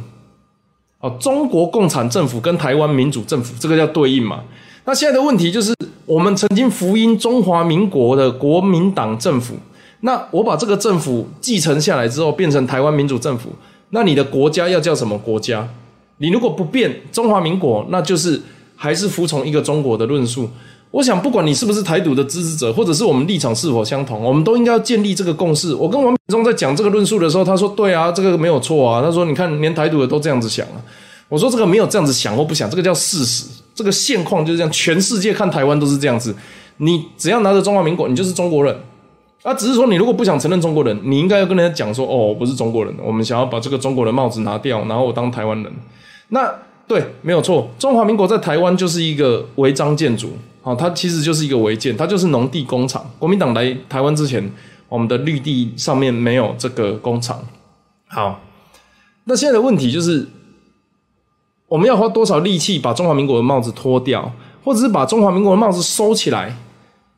[1.00, 4.42] 哦，中国共产政府跟台湾民主政府这个叫对应嘛？
[4.84, 9.54] 那现在的问题就是，我们曾经福音中华民国的国民党政府，
[10.00, 13.50] 那我把这个政府继承下来之后，变成台湾民主政府，
[13.90, 15.66] 那你的国家要叫什么国家？
[16.18, 18.38] 你如果不变中华民国，那就是
[18.76, 20.50] 还是服从一个中国的论述。
[20.90, 25.72] 我想，不管你是不是台独的支持者，或者是我们立场是否相同，我们都应该要建立这个共识。
[25.72, 30.82] 我跟王炳忠在讲这个论述的时候，他说：“对啊，这个没有错啊。”他说：“你看，连台独的都这样子想啊。”
[31.30, 33.46] 我说：“这个没有这样子想或不想，这个叫事实。
[33.72, 36.34] 这个现况就是这样，全世界看台湾都是这样子。
[36.78, 38.76] 你只要拿着中华民国，你就是中国人。
[39.42, 45.72] 啊，只是说你如果不想承认中国人，你应该要跟人家讲说：‘哦，我不是中国人，我们想要把这个中国的帽子拿掉，然后我当台湾人。’”
[46.30, 46.52] 那
[46.88, 47.70] 对，没有错。
[47.78, 53.08] 中华民国在台湾就是一个违章建筑，好，它其实就是一个违建，它就是农地工厂。
[53.18, 54.52] 国民党来台湾之前，
[54.88, 57.42] 我们的绿地上面没有这个工厂。
[58.06, 58.40] 好，
[59.24, 60.28] 那现在的问题就是，
[61.68, 64.30] 我们要花多少力气把中华民国的帽子脱掉，
[64.62, 66.54] 或者是把中华民国的帽子收起来？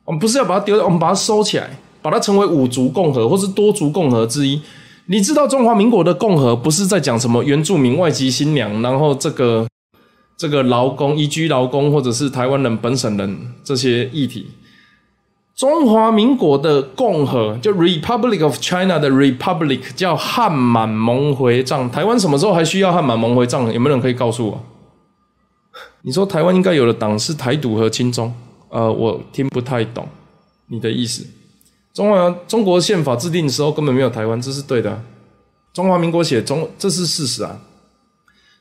[0.05, 4.61] 我们不是要把它丢掉，我们把它收起来，把它成为五族共和或是多族共和之一。
[5.07, 9.67] 你知道中华民国的共和不是在讲什么原住民外籍新娘，然后这个
[10.35, 14.47] 这个劳工移居劳工，或者是台湾人本省人这些议题。
[15.55, 21.89] 中华民国的共和，就 Republic of China 的 Republic 叫汉满蒙回藏。
[21.91, 23.71] 台湾什么时候还需要汉满蒙回藏？
[23.71, 24.63] 有没有人可以告诉我？
[26.01, 28.33] 你说台湾应该有的党是台独和亲中，
[28.69, 30.07] 呃，我听不太懂
[30.67, 31.25] 你的意思。
[31.93, 35.01] 中华中国宪法制定的时候根本没有台湾，这是对的。
[35.71, 37.61] 中华民国写中，这是事实啊。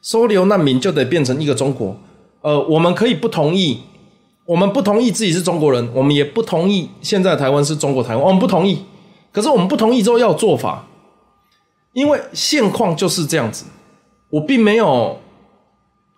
[0.03, 1.97] 收留难民就得变成一个中国，
[2.43, 3.79] 呃，我们可以不同意。
[4.45, 8.81] 我们不同意自己是中国人，我们也不同意现在台湾是中国台湾，我们不同意。
[9.31, 10.85] 可是我们不同意之后要做法，
[11.93, 13.65] 因为现况就是这样子。
[14.29, 15.21] 我并没有，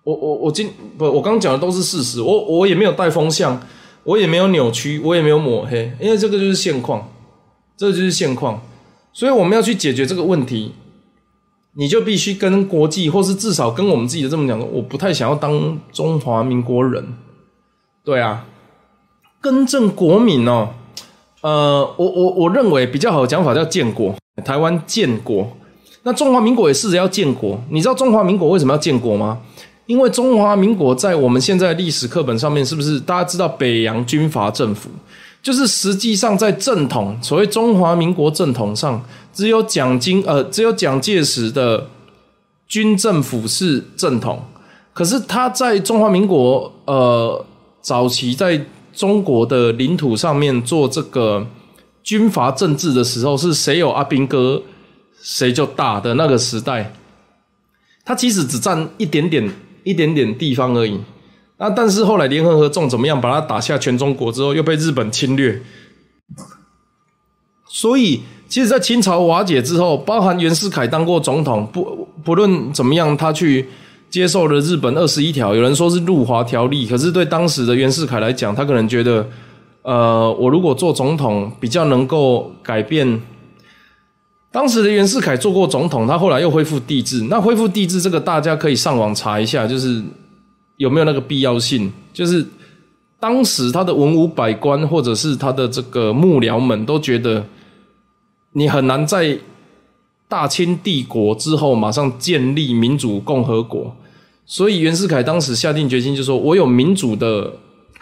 [0.02, 2.22] 我我我今不，我刚讲的都是事实。
[2.22, 3.60] 我我也没有带风向，
[4.04, 7.06] 我也没有扭曲，我也没有抹黑，因为这个就是现况，
[7.76, 8.62] 这就是现况。
[9.12, 10.72] 所以我们要去解决这个问题，
[11.76, 17.04] 你就必须跟国际，或是至少跟我们自己的这么讲，我不太想要当中华民国人。
[18.04, 18.46] 对啊，
[19.40, 20.68] 更正国民哦，
[21.40, 25.56] 呃，我我我认为比较好的讲法叫建国，台湾建国。
[26.02, 29.40] 那中华民国也试着要建国，你知道中华民国为什么要建国吗？
[29.86, 34.90] 因为中华民国在我们现在历史课本上面，是不是大家知道北洋军阀政府？
[35.44, 39.00] 就是实际上在正统所谓中华民国正统上，
[39.32, 41.86] 只有蒋经呃，只有蒋介石的
[42.66, 44.42] 军政府是正统，
[44.92, 47.44] 可是他在中华民国呃。
[47.84, 48.58] 早期在
[48.94, 51.46] 中国的领土上面做这个
[52.02, 54.62] 军阀政治的时候，是谁有阿兵哥
[55.20, 56.94] 谁就大的那个时代。
[58.02, 59.52] 他其实只占一点点、
[59.82, 60.98] 一点点地方而已。
[61.64, 65.62] 那但是后来联合合纵怎么样，把他打下全中国之后，又被日本侵略。
[67.66, 73.66] 所以，其实，在清朝瓦解之后，包含袁世凯当过总统，不不论怎么样，他去。
[74.10, 79.26] 接受了日本二十一条，有人说是入华条例，可是对当时的袁世凯来讲，他可能觉得，
[79.82, 83.20] 呃，我如果做总统比较能够改变。
[84.52, 87.26] 当时的袁世凯做过总统，他后来又恢复帝制。
[87.28, 90.00] 那恢复帝制这个，大家可以上网查一下，就是
[90.76, 91.92] 有没有那个必要性？
[92.12, 92.46] 就是
[93.18, 97.44] 当时他的文武百官或者是他的这个幕僚们都觉得，
[98.52, 99.38] 你很难在
[100.28, 103.94] 大清帝国之后马上建立民主共和国。
[104.46, 107.50] 所以袁世凯当时下定决心，就说：“我有民主的，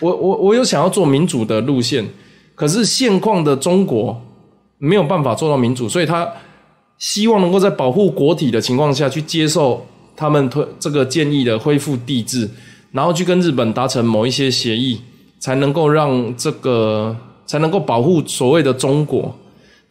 [0.01, 2.05] 我我我有想要做民主的路线，
[2.57, 4.21] 可是现况的中国
[4.79, 6.29] 没有办法做到民主，所以他
[6.99, 12.49] 希望能够在保护国体的情况下去接受他们推这个建议的恢复帝制，
[12.93, 15.01] 然后去跟日本达成某一些协议，
[15.39, 19.35] 才能够让这个才能够保护所谓的中国。”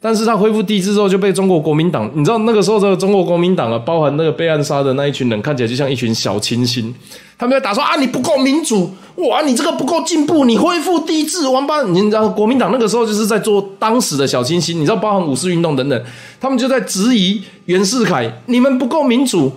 [0.03, 6.91] 但是他恢复帝制之后就被中国国民党，你知道那个时候的中国国民党啊，包含那个被暗杀的那一群人，看起来就像一群小清新。
[7.37, 11.83] 他们在打说啊，你不够民主，哇，你这个不够进步，你恢复帝制，王八！
[11.83, 16.03] 你知道国民党那个时候就是在做当时的小清新，你知道包含五四运动等等，
[16.39, 19.51] 他们就在质疑袁世凯，你们不够民主。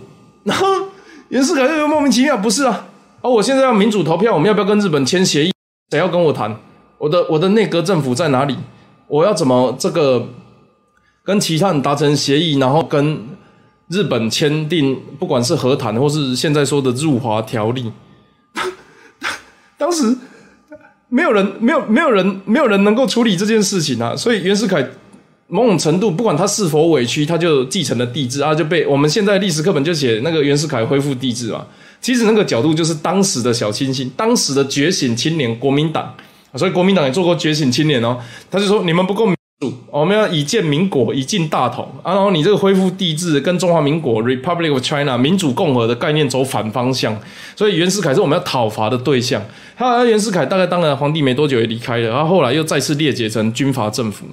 [0.44, 0.66] 然后
[1.30, 2.86] 袁世凯又莫名其妙，不是啊，
[3.22, 5.52] 哦我现在要民主投票，我们要不要跟日本签协议？
[5.90, 6.56] 谁要跟我谈？
[6.98, 8.56] 我的我的内阁政府在哪里？
[9.08, 10.28] 我要怎么这个
[11.24, 13.20] 跟其他人达成协议，然后跟
[13.88, 17.92] 日本签订，不管是和谈或是现在说的入华条例，
[19.76, 20.16] 当时
[21.08, 24.16] 没有人，没有没有人，没有人能够处理这件事情啊！
[24.16, 24.84] 所以袁世凯
[25.48, 31.64] 某种程度，不管他是否委屈，他就继承了帝制啊，就被我们现在历史课本就写那个袁世凯恢复帝制嘛。
[32.00, 36.14] 其实那个角度就是当时的小清新，当时的觉醒青年国民党。
[36.56, 38.16] 所以国民党也做过觉醒青年哦，
[38.48, 42.14] 他就说你们不够民主，我们要以建民国，以进大统啊。
[42.14, 47.18] 然后你这个恢复帝制，跟中华民国 （Republic of China） 民主共和的概念走反方向。
[47.56, 49.42] 所以袁世凯是我们要讨伐的对象。
[49.76, 54.24] 他袁世凯大概当了皇帝没多久也离开了，然后后来又再次列解成军阀政府。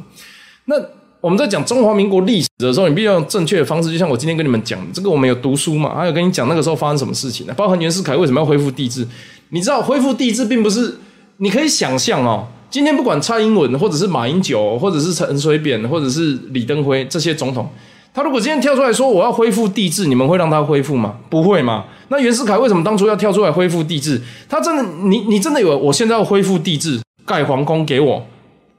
[0.66, 0.76] 那
[1.22, 7.54] 我们在讲中华民国历史的时候，你必须要用正确的方式，就像我今天跟你们讲，这个我们有读书嘛，还有跟你讲那个时候发生什么事情呢？
[7.56, 9.08] 包含袁世凯为什么要恢复帝制？
[9.50, 10.98] 你知道恢复帝制并不是。
[11.38, 17.68] 你可以想象哦，今天不管蔡英文，或者是马英九，或者是陈水扁，或者是李登辉这些总统，
[18.14, 21.16] 他如果今天跳出来说我要恢复帝制，你们会让他恢复吗？
[21.32, 21.86] 不会嘛？
[22.10, 24.22] 那袁世凯为什么当初要跳出来恢复帝制？
[24.48, 28.24] 他真的，你你真的以为我现在要恢复帝制，盖皇宫给我，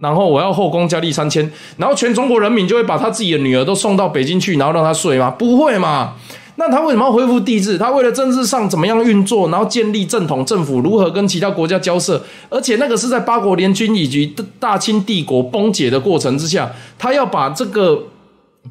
[0.03, 5.31] 然后我要后宫佳丽三千，然后全中国人民就会把他自己的女儿都送到北京去，然后让他睡吗？
[5.31, 6.15] 不会嘛？
[6.57, 7.79] 那他为什么要恢复帝制？
[7.79, 12.21] 他为了政治上怎么样运作，然后建立正统政府，如何跟其他国家交涉？
[12.51, 17.99] 而且那个是在八国联军以及大清帝国崩解的过程之下，他要把这个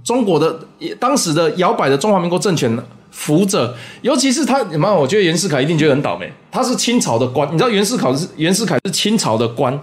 [0.04, 0.60] 中国的
[1.00, 2.78] 当时的摇摆的中华民国政权
[3.12, 6.32] 扶着，尤其是他，妈，我觉得袁世凯一定觉得很倒霉。
[6.50, 9.78] 他是清朝的官，你知道袁世凯是袁世凯是清朝的官，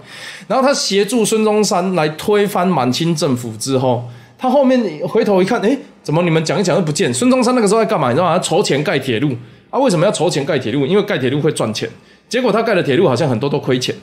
[0.47, 4.03] 然后他协助孙中山来推翻满清政府之后，
[4.37, 7.13] 他后面回头一看，哎，怎么你们讲一讲都不见？
[7.13, 8.09] 孙中山那个时候在干嘛？
[8.09, 8.33] 你知道吗？
[8.33, 9.29] 他筹钱盖铁路
[9.69, 9.79] 啊？
[9.79, 10.85] 为什么要筹钱盖铁路？
[10.85, 11.89] 因为盖铁路会赚钱。
[12.27, 13.95] 结果他盖的铁路好像很多都亏钱，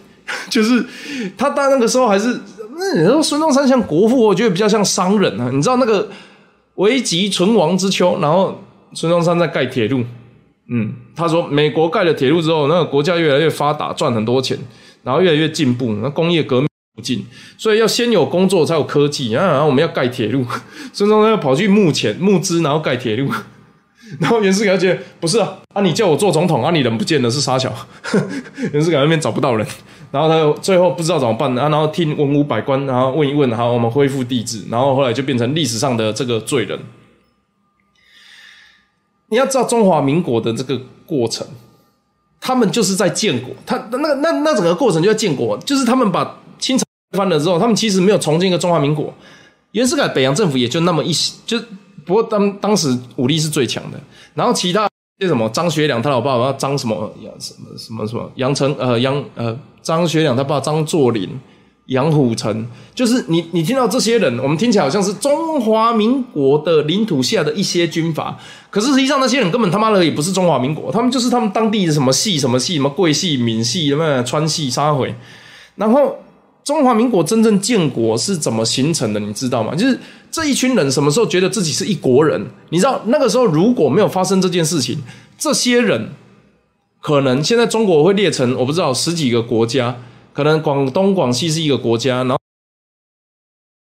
[0.49, 0.85] 就是
[1.37, 2.41] 他到那个时候还是，
[2.79, 5.51] 那你说孙中山像国父，我觉得比较像商人啊。
[5.53, 6.09] 你知道那个
[6.77, 8.61] 危急存亡之秋，然后。
[8.93, 10.03] 孙中山在盖铁路，
[10.69, 14.59] 嗯，他说美国盖了铁路之后，那个国家越来越发达，赚很多钱，
[15.03, 17.25] 然后越来越进步，那工业革命不进，
[17.59, 19.47] 所以要先有工作才有科技啊。
[19.47, 20.45] 然后我们要盖铁路，
[20.93, 23.31] 孙中山要跑去募钱募资，然后盖铁路。
[24.21, 27.73] 然后袁世凯觉得不是啊，啊你叫我做总统啊，你人不见了是傻小。
[28.73, 29.67] 袁世凯那边找不到人，
[30.13, 36.79] 然后他又最后不知道怎么办啊，然后听文武百官，然后问一问，好，我们恢复帝制，然后后来就变成历史上的这个罪人。
[39.29, 41.47] 你要知道中华民国的这个过程，
[42.41, 46.85] 他们就是在建国，他那那那整个过程就在建国，就是他们把清朝
[47.17, 49.13] 翻了之后，他们其实没有重建一个中华民国。
[49.73, 51.59] 袁世凯北洋政府也就那么一些，就
[52.05, 54.01] 不过当当时武力是最强的，
[54.35, 56.95] 然后其他些什么张学良他老爸爸张什么
[57.39, 61.29] 什么什么什么杨成呃杨呃张学良他爸张作霖。
[61.87, 68.37] 杨虎城，就是你，你听到这些人，我们听起来好像是中华民国的领土下的一些军阀，
[68.71, 75.15] 可是实际上那些人根本他妈的也不是中华民国，他们就是他们当地的什么系、什么系、什么贵系、闽系、什么川系、沙回。
[75.77, 76.17] 然后
[76.65, 79.21] 中华民国真正建国是怎么形成的？
[79.21, 79.73] 你知道吗？
[79.77, 79.97] 就是
[80.29, 82.45] 这一群人什么时候觉得自己是一国人？
[82.71, 85.05] 你知道那个时候如果没有发生这件事情，
[85.39, 86.09] 这些人
[87.01, 89.97] 可能现在中国会列成我不知道十几个国家。
[90.37, 92.39] 可能广东、广西是一个国家，然后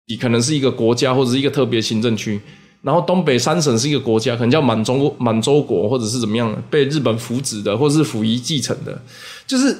[0.08, 2.40] 你可能是一个国家或者是一个特别行政区，
[2.82, 9.02] 然后东北三省是一个国家，可能叫满洲满洲国或者是怎么样，被日本扶植的或者是溥仪继承的，
[9.46, 9.80] 就是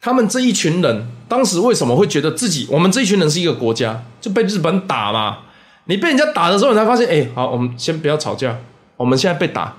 [0.00, 5.40] 他们这一群人当时为什么会觉得自己我们这一群人是一个国家，就被日本打嘛？
[5.84, 8.58] 你被人家打的时候，你才发现，哎，好，我们先不要吵架，
[8.96, 9.76] 我们现在被打，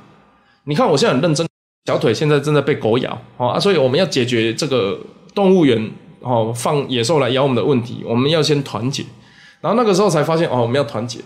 [0.66, 1.47] 你看我现在很认真，
[1.88, 4.99] 小腿现在正在被狗咬，啊，所以我们要解决这个。
[5.38, 9.06] 动物园哦，放野兽来咬我们的问题，我们要先团结。
[9.62, 11.20] 然后那个时候才发现哦，我们要团结。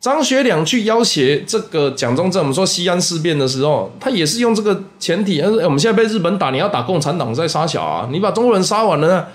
[0.00, 5.40] 张学良去要挟这个蒋中正，我们说西安事变的时候，他也是用这个前提。
[5.42, 8.08] 他说：“我们现在被日本打，你要打共产党在杀小啊？
[8.10, 9.26] 你把中国人杀完了呢？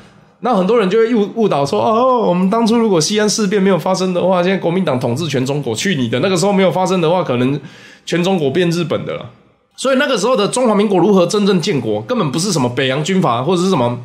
[0.42, 6.20] 那很多人就会误误导说哦，我们当初如果西安事变没有发生的话，现在国民党统治全中国，去你的！
[6.20, 7.60] 那个时候没有发生的话，可能
[8.06, 9.26] 全中国变日本的了。”
[9.78, 13.98] 所以那个时候的中华民国如何真正建国，根本不是什么北洋军阀或者是什么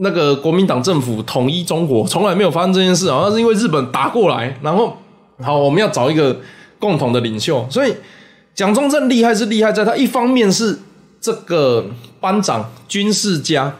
[0.00, 4.96] 那个国民党政府统一中国，从来没有发生这件事好像是因为日本打过来，然后
[5.40, 6.40] 好我们要找一个
[6.78, 7.66] 共同的领袖。
[7.68, 7.94] 所以
[8.54, 10.78] 蒋中正厉害是厉害在他一方面是
[11.20, 11.84] 这个
[12.20, 13.74] 班长军事家，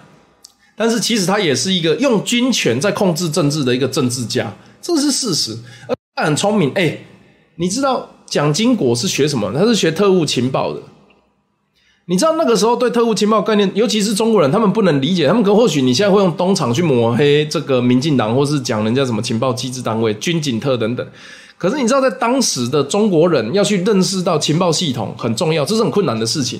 [0.76, 4.52] 但是其实他也是一个用军权在控制政治的一个政治家，
[4.82, 5.56] 这是事实。
[6.14, 6.98] 他很聪明，哎，
[7.56, 8.08] 你知道？
[8.26, 9.50] 蒋经国是学什么？
[9.54, 10.82] 他是学特务情报的。
[12.10, 15.26] 你知道那个时候对特务情报概念，尤其是中国人，他们不能理解。
[15.28, 21.06] 他们可或许你现在会用东厂去抹黑这个民进党，或是讲人家什么情报机制单位、军警特等等。
[21.58, 26.58] 可是你知道，在当时的中国人要去认识到情报系统很重要，这是很困难的事情，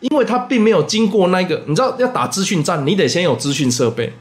[0.00, 1.62] 因为他并没有经过那个。
[1.64, 4.12] 你知道，要打资讯战，你得先有资讯设备。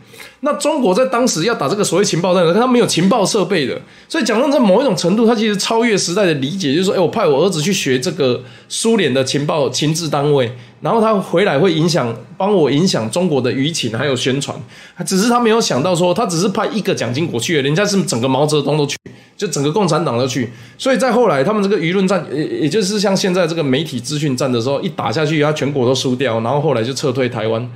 [0.42, 10.50] 那中国在当时要打这个所谓情报战，他没有情报设备的，所以讲到在某一种程度，他其实超越时代的理解，就是说，哎，我派我儿子去学这个苏联的情报情治单位，
[10.80, 14.58] 然后他回来会影响，帮我影响中国的舆情还有宣传。
[15.06, 18.96] 只是他没有想到说，他只是派一个蒋经国去，人家是整个毛泽东都去，
[19.36, 20.50] 就整个共产党都去。
[20.78, 27.70] 所以在后来他们这个舆论战，也也就是像现在这个媒体资讯战的时候，一打下去，他全国都输掉，然后后来就撤退台湾。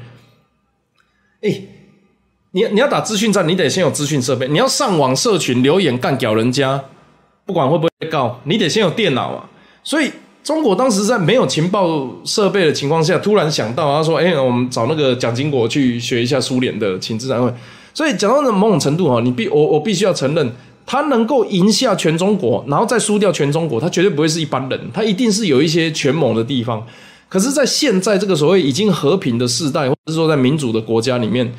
[1.42, 1.62] 哎。
[2.56, 4.48] 你你要打资讯战，你得先有资讯设备。
[4.48, 6.80] 你要上网社群留言干屌人家，
[7.48, 9.50] 不管会不会告，你得先有电脑啊。
[9.84, 10.12] 所以
[10.44, 17.52] 中国当时在没有情报设备的情况下，突然想到，他说：“哎，我们找那个蒋经国去学一下苏联的情治单位。”
[17.92, 20.52] 所以讲到某种程度哈，你必我我必须要承认，
[20.86, 26.86] 他能够赢下全中国，然后再输掉全中国，他绝对不会是一般人，他一定是有一些权谋的地方。
[27.28, 31.52] 可是，在现在这个所谓已经和平的时代，或者说在民主的国家里面。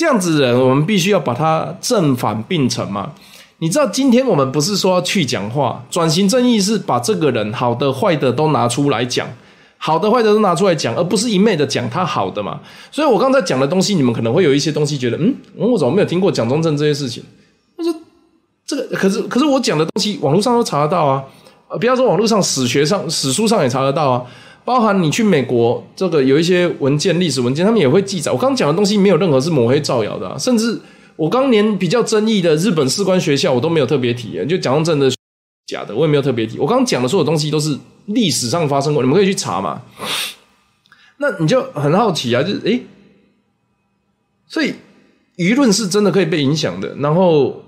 [0.00, 3.12] 这样子的人，我们必须要把它正反并成嘛？
[3.58, 9.28] 你知道，今天我们不是说要去讲话，转型正义是把这个人好的坏的都拿出来讲，
[9.76, 12.58] 好的坏的都拿出来讲，而不是一昧的讲他好的嘛。
[12.90, 17.22] 所以我刚才讲的东西，你们可能会有一些东西觉得，嗯，我怎么没有听过蒋中正这些事情？
[17.76, 17.94] 他说
[18.64, 21.22] 这个，可是可是我讲的东西，网络上都查得到啊。
[21.78, 24.24] 不要说网络上史学上史书上也查得到啊，
[24.70, 28.30] 包含你去美国这个有一些文件历史文件，他们也会记载。
[28.30, 30.80] 我刚讲的东西没有任何是抹黑造谣的，啊，甚至
[31.16, 35.10] 我刚连比较争议的日本士官学校我都没有特别提，就蒋中正的
[35.66, 36.56] 假的我也没有特别提。
[36.56, 39.82] 我刚刚讲的所有东西都是历史上发生过，你们可以去查嘛。
[41.16, 42.80] 那你就很好奇啊，就是诶，
[44.46, 44.74] 所以
[45.36, 46.94] 舆论是真的可以被影响的。
[47.00, 47.60] 然后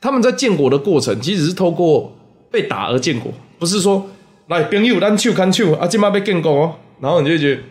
[0.00, 2.16] 他们在建国的过程，其实是透过
[2.50, 4.08] 被打而建国，不是说
[4.48, 6.72] 来朋友咱手看手啊，今嘛被建国哦。
[7.00, 7.62] 然后你就觉得，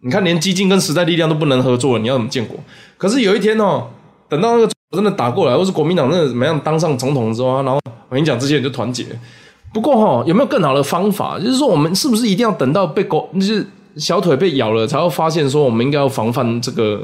[0.00, 2.56] 你看连激进跟时代力量都不能合作了，你要怎么建国？
[2.96, 3.88] 可是有一天哦，
[4.28, 9.06] 等到那个真的打过来，或是国民党真的怎么样当上总统之后，然后我跟你讲，这些人就团结。
[9.72, 11.38] 不过哈，有没有更好的方法？
[11.38, 13.66] 就是说，我们是不是一定要等到被狗，就是？
[13.94, 17.02] 小腿被咬了，才会发现说我们应该要防范这个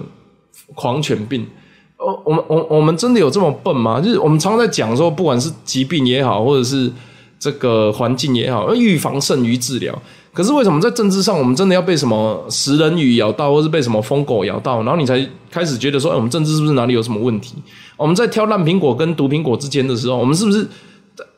[0.75, 1.47] 狂犬病。
[1.99, 4.01] 哦，我们我我们真的有这么笨吗？
[4.01, 6.91] 就是我们常常在讲说，不管是疾病也好，或者是
[7.39, 9.97] 这个环境也好，要预防胜于治疗。
[10.33, 17.55] 可是为什么在政治上，我们真的要被什么食人鱼咬到，或是被什么疯狗咬到，然后你才开始觉得说，哎，我们政治是不是哪里有什么问题？
[17.97, 20.67] 我们在挑烂苹果跟毒苹果之间的时候，我们是不是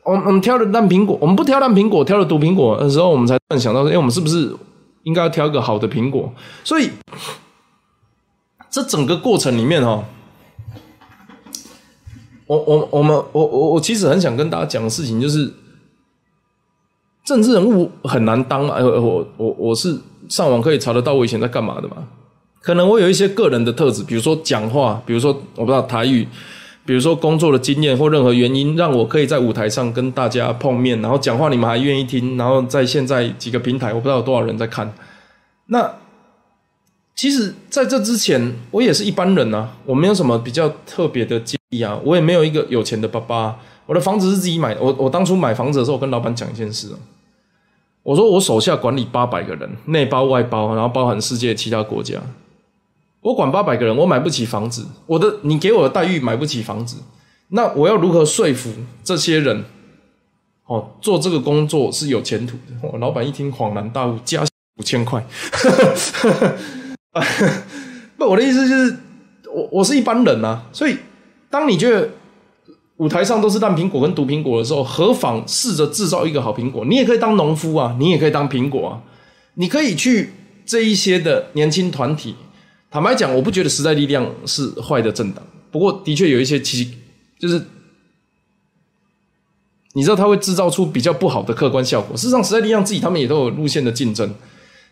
[0.04, 4.54] 我我们挑了烂苹果，我们不挑烂苹果，挑了毒苹果的时候，我们才想到说，哎，我们是不是？
[5.04, 6.30] 应该要挑一个好的苹果，
[6.62, 6.90] 所以
[8.70, 10.04] 这整个过程里面哈，
[12.46, 15.50] 我我我们我我我其实很想跟大家讲的事情就是，
[17.30, 18.82] 政治人物很难当啊！
[18.82, 19.96] 我我我是
[20.28, 21.98] 上网可以查得到我以前在干嘛的嘛？
[22.60, 26.26] 可能我有一些个人的特质，比如说讲话，比如说我不知道台语。
[26.84, 34.92] 比如说工作的经验或任何原因，让我可以在舞台上跟大家碰面，然后讲话你们还愿意听，然后在现在几个平台，我不知道有多少人在看。
[35.66, 35.88] 那
[37.14, 43.56] 其实在这之前，我也是一般人啊，我没有什么比较特别的经历啊，我也没有一个有钱的爸爸，
[43.86, 44.80] 我的房子是自己买的。
[44.82, 46.88] 我我当初买房子的时候，我跟老板讲一件事
[48.02, 52.18] 我说我手下管理八百个人，内包外包，然后包含世界其他国家。
[53.20, 54.86] 我管八百个人，我买不起房子。
[55.06, 56.96] 我的，你给我的待遇买不起房子，
[57.48, 58.72] 那我要如何说服
[59.04, 59.64] 这些人？
[60.64, 62.74] 哦，做这个工作是有前途的。
[62.82, 64.42] 哦，老板一听恍然大悟，加
[64.78, 65.22] 五千块。
[68.16, 68.96] 不，我的意思就是，
[69.52, 70.62] 我我是一般人呐。
[70.72, 70.96] 所以，
[71.50, 72.08] 当你觉得
[73.00, 76.84] 舞台上都是烂苹果跟毒苹果的时候，何妨试着制造一个好苹果？
[76.84, 79.00] 你也可以当农夫啊，你也可以当苹果啊，
[79.54, 80.34] 你可以去
[80.66, 82.36] 这一些的年轻团体。
[82.90, 85.42] 坦白讲，我不觉得时代力量是坏的政党。
[85.70, 86.90] 不过，的确有一些其实
[87.38, 87.64] 就是，
[89.94, 92.14] 你知道，它会制造出比较不好的客观效果。
[92.14, 94.30] 事实上，时代力量自己他们也都有路线的竞争。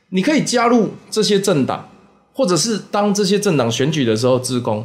[0.09, 1.87] 你可以加入这些政党，
[2.33, 4.83] 或者是当这些政党选举的时候自工，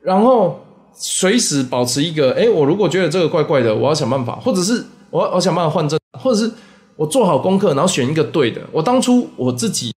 [0.00, 0.64] 然后
[0.94, 6.52] 随时保持一个：哎，我如果觉得这个怪怪的，我要想办法，或者是我我想办法换政，或者是
[6.96, 8.60] 我做好功课，然后选一个对的。
[8.72, 9.92] 我当初我自己。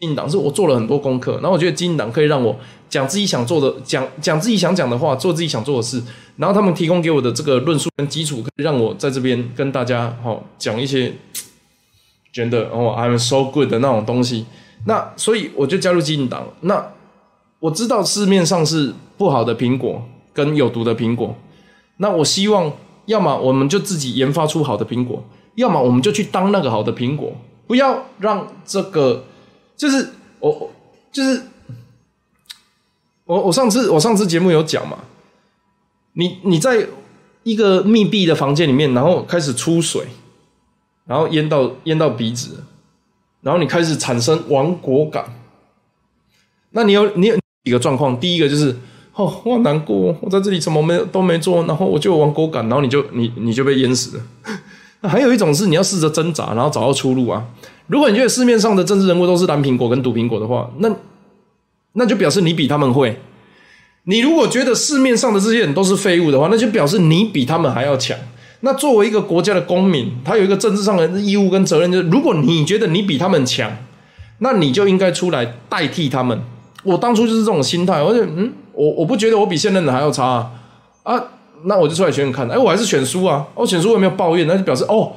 [0.00, 2.56] 进党是我做了很多功课，然后我觉得进党可以让我
[2.90, 6.02] 讲自己想做的，讲讲自己想讲的话，做自己想做的事。
[6.38, 11.14] 然后他们提供给我的这个论述跟基础，可以让我在这边跟大家好讲一些
[12.32, 14.44] 觉得哦，I'm so good 的那种东西。
[14.86, 16.48] 那所以我就加入进党。
[16.62, 16.84] 那
[17.60, 20.02] 我知道市面上是不好的苹果
[20.32, 21.36] 跟有毒的苹果。
[21.98, 22.72] 那我希望，
[23.06, 25.24] 要么我们就自己研发出好的苹果，
[25.54, 29.24] 要么我们就去当那个好的苹果，不要让这个。
[29.74, 30.70] 就是我，
[31.10, 31.42] 就是
[33.24, 34.98] 我，我上次我上次节目有讲嘛，
[36.12, 36.86] 你你在
[37.42, 40.06] 一个密闭的房间里面，然后开始出水，
[41.04, 42.62] 然后淹到淹到鼻子，
[43.40, 45.34] 然后你开始产生亡国感。
[46.70, 48.20] 那你有你有几个状况？
[48.20, 48.76] 第一个就是
[49.14, 54.22] 哦，我难过，我在这里什么没都没做，然后我就有亡国感，然后你就你你就被淹死了。
[55.02, 57.44] 那 还有一种是你要试着挣扎，然后找到出路啊。
[57.88, 60.90] 如果你觉得市面上的政治人物都是蓝苹果跟毒苹果的话，那
[61.92, 63.20] 那就表示你比他们会。
[64.04, 68.16] 你如果觉得市面上的这些人都是废物的话，那就表示你比他们还要强。
[68.60, 73.70] 那作为一个国家的公民，他有一个政治上的义务跟责任，就是如果你觉得你比他们强，
[74.38, 76.40] 那你就应该出来代替他们。
[76.84, 80.50] 我当初就是这种心态，而且嗯，我我不觉得我比现任的还要差啊，
[81.02, 81.24] 啊，
[81.64, 82.48] 那我就出来选选看。
[82.48, 85.12] 哎，我还是选输啊，我选输我也没有抱怨，那就表示哦。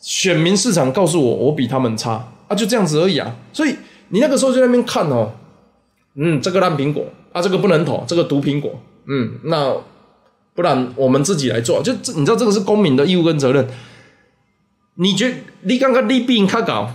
[0.00, 3.36] 选民市场告诉我，我比他们差啊，就这样子而已啊。
[3.52, 3.76] 所以
[4.08, 5.30] 你那个时候就在那边看哦，
[6.14, 9.76] 嗯，这个烂苹果啊，这个不能投，这个毒苹果，嗯，那
[10.54, 11.82] 不然我们自己来做。
[11.82, 13.68] 就你知道这个是公民的义务跟责任。
[14.94, 16.90] 你觉你刚刚你比人较搞，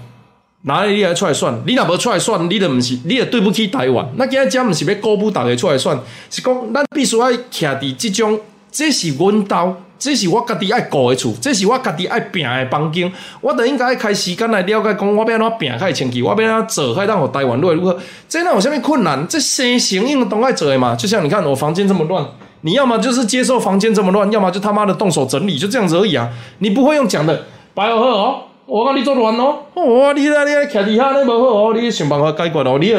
[0.67, 1.53] 哪里你来出来算？
[1.65, 4.05] 你若无出来算，你都不是，你也对不起台湾。
[4.17, 5.97] 那今日讲不是要公布大家出来算，
[6.29, 8.39] 是讲咱必须要徛伫这种。
[8.71, 13.09] 这是阮兜，这是我家己爱顾的厝，这是我家己爱拼的房间，
[13.39, 17.97] 我著应该开时间来了解，讲我要安怎拼开清气，我要安怎做，开当互台湾落来如何？
[18.27, 19.25] 这那有啥物困难？
[19.29, 20.93] 这生成应都爱做的嘛。
[20.93, 22.25] 就像你看我房间这么乱，
[22.61, 26.29] 你要么就是接受房间这么乱，要么就他妈的动手整理，就这样子而已啊。
[26.57, 32.89] 你不会用讲的，白好哦，我讲你做乱哦，哦，你那你那徛底下那无好哦，你想办法解决哦，你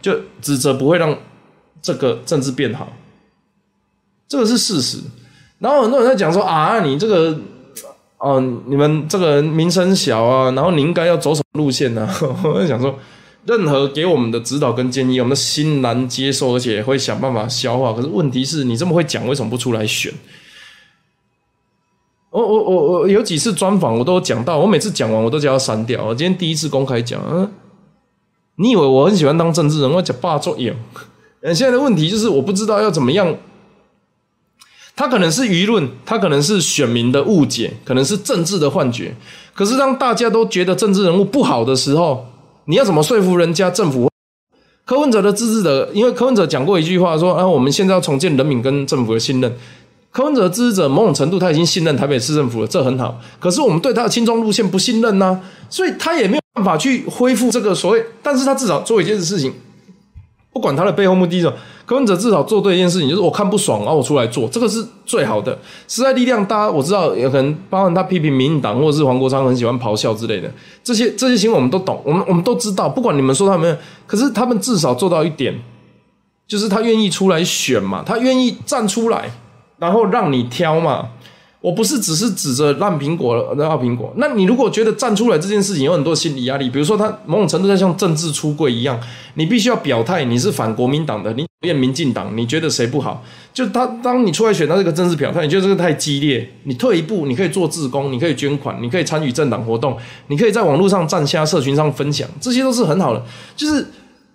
[0.00, 1.16] 就指责不会让
[1.82, 2.88] 这个政治变好。
[4.26, 4.98] 这个是事实，
[5.58, 7.38] 然后很多人在讲说啊，你这个，
[8.18, 12.08] 哦，你们这个名声小啊，然后你应该要走什么路线呢？
[12.42, 12.98] 我在想说，
[13.44, 17.92] 任何给我们的指导跟建议，我们欣然接受，而且会想办法消化。
[17.92, 20.10] 可是问题是你这么会讲，为什么不出来选？
[22.34, 26.04] 我我我我有几次专访，我都讲到，我每次讲完我都叫他删掉。
[26.04, 27.48] 我今天第一次公开讲，嗯，
[28.56, 30.74] 你以为我很喜欢当政治人物，讲霸作演？
[31.42, 33.36] 嗯，现在的问题就是我不知道要怎么样。
[34.96, 39.14] 他可能是舆论，他可能是选民的误解，可能是政治的幻觉。
[39.52, 42.26] 可是当大家都觉得政治人物不好的时候，
[42.64, 43.70] 你要怎么说服人家？
[43.70, 44.10] 政府
[44.84, 49.56] 柯文哲的支持者，因为柯文哲讲过一句话说：“啊，我们现在要重建人民跟政府的信任。”
[50.14, 53.20] 柯文哲支持者某种程度他已经信任台北市政府了，这很好。
[53.40, 58.06] 可是我们对他的轻装路线不信任呐，所以他也没有办法去恢复这个所谓。
[58.22, 59.52] 但是他至少做一件事情。
[60.52, 65.58] 不管他的背后目的是什么，柯文哲至少做对一件事情，就是我看不爽，然后我出来做，这个是最好的。
[65.88, 70.48] 时代力量，大家我知道，有可能包含他批评民进党，或者是黄国昌很喜欢咆哮之类的，
[70.84, 72.88] 这些这些行为我们都懂，我们我们都知道。
[72.88, 75.60] 不管你们说他们，可是他们至少做到一点，
[76.46, 79.28] 就是他愿意出来选嘛，他愿意站出来，
[79.84, 81.10] 然后让你挑嘛。
[81.60, 89.00] 我不是只是指着烂苹果的好苹果，那你如果觉得站出来这件事情有很多心理压力，比如说他某种程度上像政治出柜一样，
[89.32, 93.24] 你必须要表态你是反国民党的，你讨厌民进党，你觉得谁不好？
[93.54, 103.22] 就他当你出来选他这个政治表态，你觉得这个太激烈，你退一步，你可以做自工，你可以捐款，你可以参与政党活动，你可以在网络上站下社群上分享，这些都是很好的。
[103.56, 103.86] 就是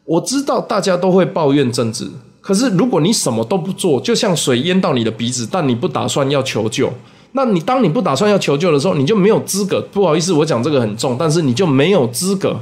[0.03, 2.09] 我知道大家都会抱怨政治，
[2.49, 6.91] 可是如果你什么都不做，就像水淹到你的鼻子，但你不打算要求救。
[7.33, 9.79] 那你当你不打算要求救的时候，你就没有资格。
[9.91, 12.59] 不好意思，我讲这个很重，但是你就没有资格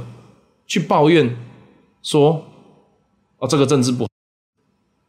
[0.66, 1.34] 去抱怨
[2.02, 2.44] 说，
[3.38, 4.10] 哦，这个政治不好，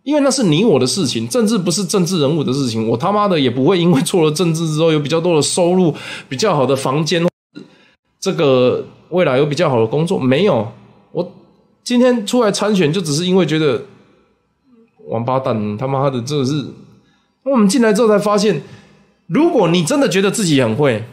[0.04, 2.88] 因为那是你我的事情，政治不是政治人物的事情。
[2.88, 5.94] 我他妈的也不会因为做了政治之后有比较多的收入、
[6.30, 7.28] 比较好的房间，
[8.18, 10.66] 这个未来有比较好的工作，没有。
[11.12, 11.30] 我
[11.84, 13.84] 今天出来参选，就只是因为觉得
[15.10, 16.66] 王八蛋他妈的，这是
[17.44, 18.62] 我们进来之后才发现。
[19.28, 21.04] 如果你真的觉得自己很会，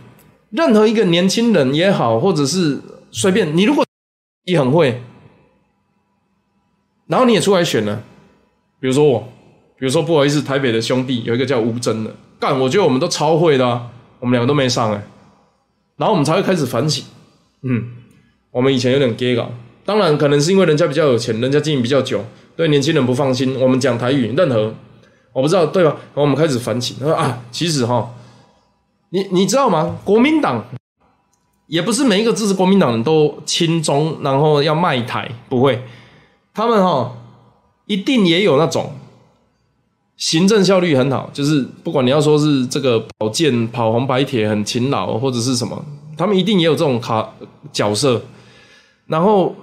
[0.48, 2.80] 任何一个年轻人也好，或者是
[3.10, 3.84] 随便你，如果
[4.46, 5.02] 你很会，
[7.08, 8.02] 然后你也出来选了，
[8.80, 9.28] 比如说我，
[9.78, 13.66] 比如说不好意思，台北的兄弟有一个叫吴真的，干，我觉得我们都超会的，
[14.18, 15.06] 我们两个都没上哎，
[15.98, 17.04] 然后我们才会开始反省，
[17.64, 17.90] 嗯，
[18.50, 19.50] 我们以前有点 gay 搞，
[19.84, 22.24] 当然可能是因为人家比较有钱，人家经营比较久，
[22.56, 24.72] 对年轻人不放心，我们讲台语，任何。
[25.32, 25.94] 我不知道对吧？
[26.14, 28.10] 我们开始反省，他说啊，其实哈，
[29.10, 29.98] 你你知道吗？
[30.02, 30.64] 国民党
[31.66, 35.84] 也不是每一个支持国民党人都亲中，然后要卖台，不会，
[36.54, 37.12] 他们哈
[37.84, 38.94] 一定也有那种
[40.16, 45.84] 行政效率很好，就是不管你要说是这个保健跑红白铁很勤劳，或者是什么，
[46.16, 47.28] 他们一定也有这种卡
[47.70, 48.22] 角色。
[49.06, 49.54] 然后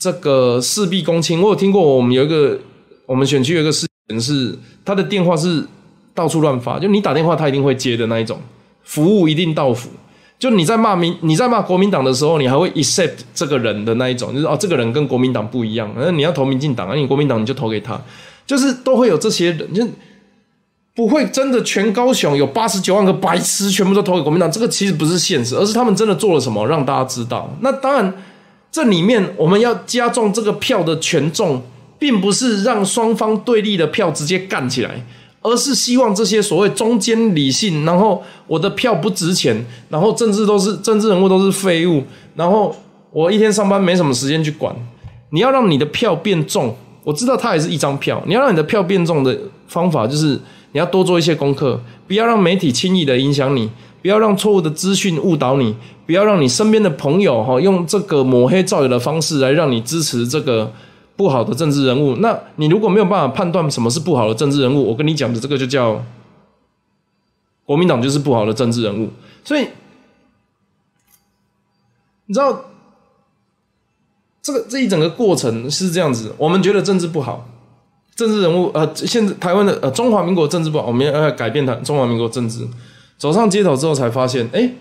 [0.00, 2.58] 这个事必躬亲，我有听过，我们有一个
[3.06, 3.86] 我们选区有一个事。
[4.20, 5.64] 是他的电话是
[6.12, 8.36] 到处乱发，就你打电话他一定会接的那一种，
[8.82, 9.88] 服务一定到府。
[10.36, 18.00] 就你在骂民你在骂国民党的时候，你还会 accept 这个人的那一种，就是哦，这个人跟国民党不一样，那你要投民进党，那你国民党你就投给他，
[18.44, 19.86] 就是都会有这些人，就
[20.92, 27.48] 不会真的全高雄有八十九万个白痴全部都投给国民党，这个其实不是现实，而是他们真的做了什么让大家知道。
[27.60, 28.12] 那当然，
[28.72, 31.62] 这里面我们要加重这个票的权重。
[32.00, 35.04] 并不是让双方对立的票直接干起来，
[35.42, 39.54] 而是希望这些所谓中间理性，然后我的票不值钱，
[39.90, 42.02] 然后政治都是政治人物都是废物，
[42.34, 42.74] 然后
[43.12, 44.74] 我一天上班没什么时间去管。
[45.28, 48.22] 你要让你的票变重，我知道它也是一张票。
[48.26, 50.28] 你要让你的票变重的方法，就是
[50.72, 53.68] 你要多做一些功课，不要让媒体轻易的影响你，
[54.02, 55.76] 不要让错误的资讯误导你，
[56.06, 60.72] 不要让你身边的朋友哈用这个抹黑造谣的方式来让你支持这个。
[61.16, 66.02] 不好的政治人物，那你如果没有办法判断什么是不好的政治人物，我跟你讲的这个就叫
[67.66, 69.10] 国民党就是不好的政治人物。
[69.44, 69.68] 所以
[72.24, 72.64] 你知道
[74.40, 77.46] 这个这一整个过程是这样子，我们觉得政治不好，
[78.14, 82.66] 政治人物，呃，现在台湾的呃中华民国政治不好，我们要改变它中华民国政治。
[83.20, 84.72] 走上街头之后，才发现，哎，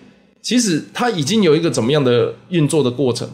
[0.42, 3.28] 其实他已经有一个怎么样的运作的过程。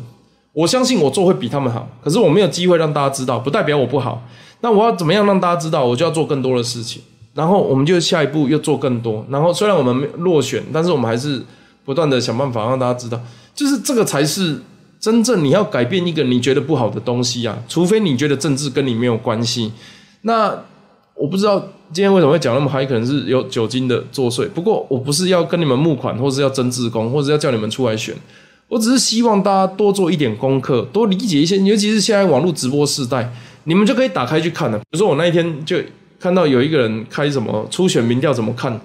[0.52, 4.28] 我相信我做会比他们好，可是我没有机会让大家知道，不代表我不好。
[4.62, 5.86] 那我要怎么样让大家知道？
[5.86, 7.04] 我就要做更多的事情。
[7.36, 9.24] 然后我们就下一步又做更多。
[9.30, 11.40] 然后虽然我们落选，但是我们还是
[11.84, 13.22] 不断的想办法让大家知道，
[13.54, 14.60] 就是这个才是
[15.00, 17.56] 真正你要改变一个你觉得不好的东西啊。
[17.70, 19.72] 除非你觉得政治跟你没有关系。
[20.22, 20.58] 那
[21.16, 21.60] 我不知道
[21.94, 24.48] 今天为什么会讲那么嗨，可能是有酒精的作祟。
[24.50, 28.14] 不过我不是要跟你们募款，或是要争自工，或者要叫你们出来选。
[28.68, 33.32] 我只是希望大家多做一点功课，多理解一些，尤其是现在网络直播时代，
[33.66, 34.78] 你们就可以打开去看了。
[34.78, 35.78] 比如说我那一天就
[36.20, 38.82] 看到有一个人开什么初选民调怎么看，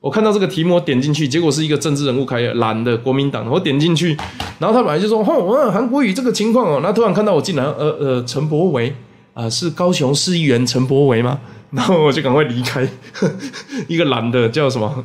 [0.00, 4.16] 我看到这个题目，我点进去，结果是一个政治人物开的蓝的国民党，我点进去，
[4.60, 8.94] 然后他本来就说：“哦，韩国瑜这个情况哦。”然后突然看到我进来，呃呃，陈柏维
[9.34, 11.40] 啊，是高雄市议员陈柏维吗？
[11.70, 12.88] 然后我就赶快离开，
[13.88, 15.04] 一个男的叫什么？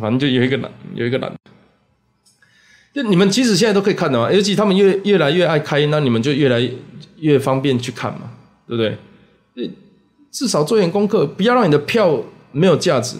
[0.00, 1.32] 反正就有一个男，有一个蓝。
[2.92, 6.66] 就你们其实现在都可以看的嘛，尤其他们越越来越爱开，那你们就越来
[7.18, 8.30] 越方便去看嘛，
[8.66, 9.70] 对不对？
[10.32, 12.18] 至少做点功课，不要让你的票
[12.52, 13.16] 没有价值。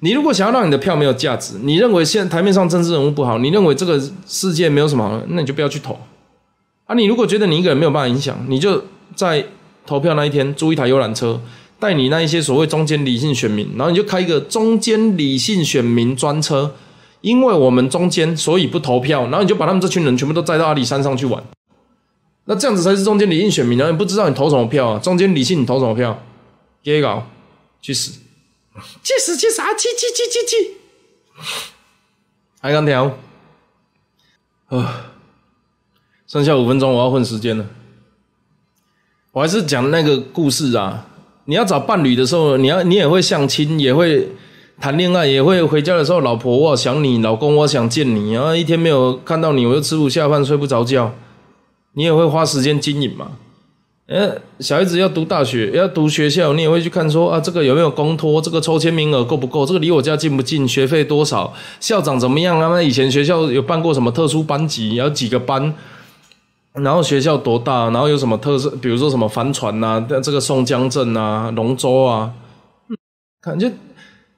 [0.00, 5.98] 你如果想要让你的票没有价值，你认为现台面上政治人物不好，你认为这个世界没有什么好，那你就不要去投。
[6.86, 9.44] 啊，你如果觉得你一个人没有办法影响，你就在
[9.84, 11.40] 投票那一天租一台游览车，
[11.78, 16.74] 带你那一些所谓中间理性选民，然后你就开一个中间理性选民专车。
[17.22, 21.42] 因为我们中间，所以不投票，然后你就把他们这群人全部都载到阿里山上去玩，
[22.44, 23.90] 那这样子才是中间理性选民啊！
[23.90, 24.98] 你不知道你投什么票啊？
[25.00, 26.22] 中间理性你投什么票？
[26.84, 27.26] 给搞
[27.80, 28.12] 去死！
[29.02, 29.66] 去死去死啊！
[29.74, 30.76] 去去去去去！
[32.60, 33.18] 还敢调？
[34.68, 35.10] 啊！
[36.28, 37.66] 剩下五分钟，我要混时间了。
[39.32, 41.08] 我还是讲那个故事啊！
[41.46, 44.28] 你要找伴侣的时候，你要你也会相亲，也会。
[44.78, 51.10] 谈恋爱也会回家的时候，老婆我想你，老公我想见你，然后一天没有看到你，我又吃不下饭，睡不着觉。
[51.94, 53.28] 你也会花时间经营嘛？
[54.06, 58.38] 呃，小孩子要读大学，要读学校，你也会去看说啊，这个有没有公托？
[58.38, 59.64] 这个抽签名额够不够？
[59.64, 60.68] 这个离我家近不近？
[60.68, 61.50] 学费多少？
[61.80, 62.68] 校长怎么样啊？
[62.68, 64.96] 那以前学校有办过什么特殊班级？
[64.96, 65.72] 有几个班？
[66.82, 67.90] 然后学校多大？
[67.90, 68.70] 然后有什么特色？
[68.80, 70.04] 比如说什么帆船呐？
[70.22, 72.32] 这个宋江镇啊，龙舟啊，
[73.40, 73.72] 感觉。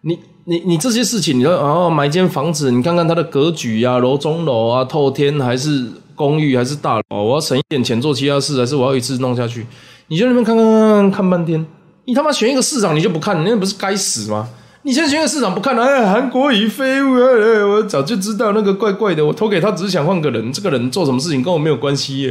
[0.03, 7.24] 你你你这些事情，你说哦，买一间房子，你看看它的格局呀，楼中楼啊，透天还是公寓还是大楼？
[7.24, 9.66] 我要省一点钱做其他事，还是我要一次弄下去？
[10.07, 11.66] 你就那边看看看看看半天，
[12.05, 14.49] 你他妈选一个市长你就不看，你那不是该死吗？
[14.89, 22.26] 你现在选个市场不看，哎，韩国瑜废物，哎，我早就知道那个怪怪的，我投给他只是想换个人，这个人做什么事情跟我没有关系，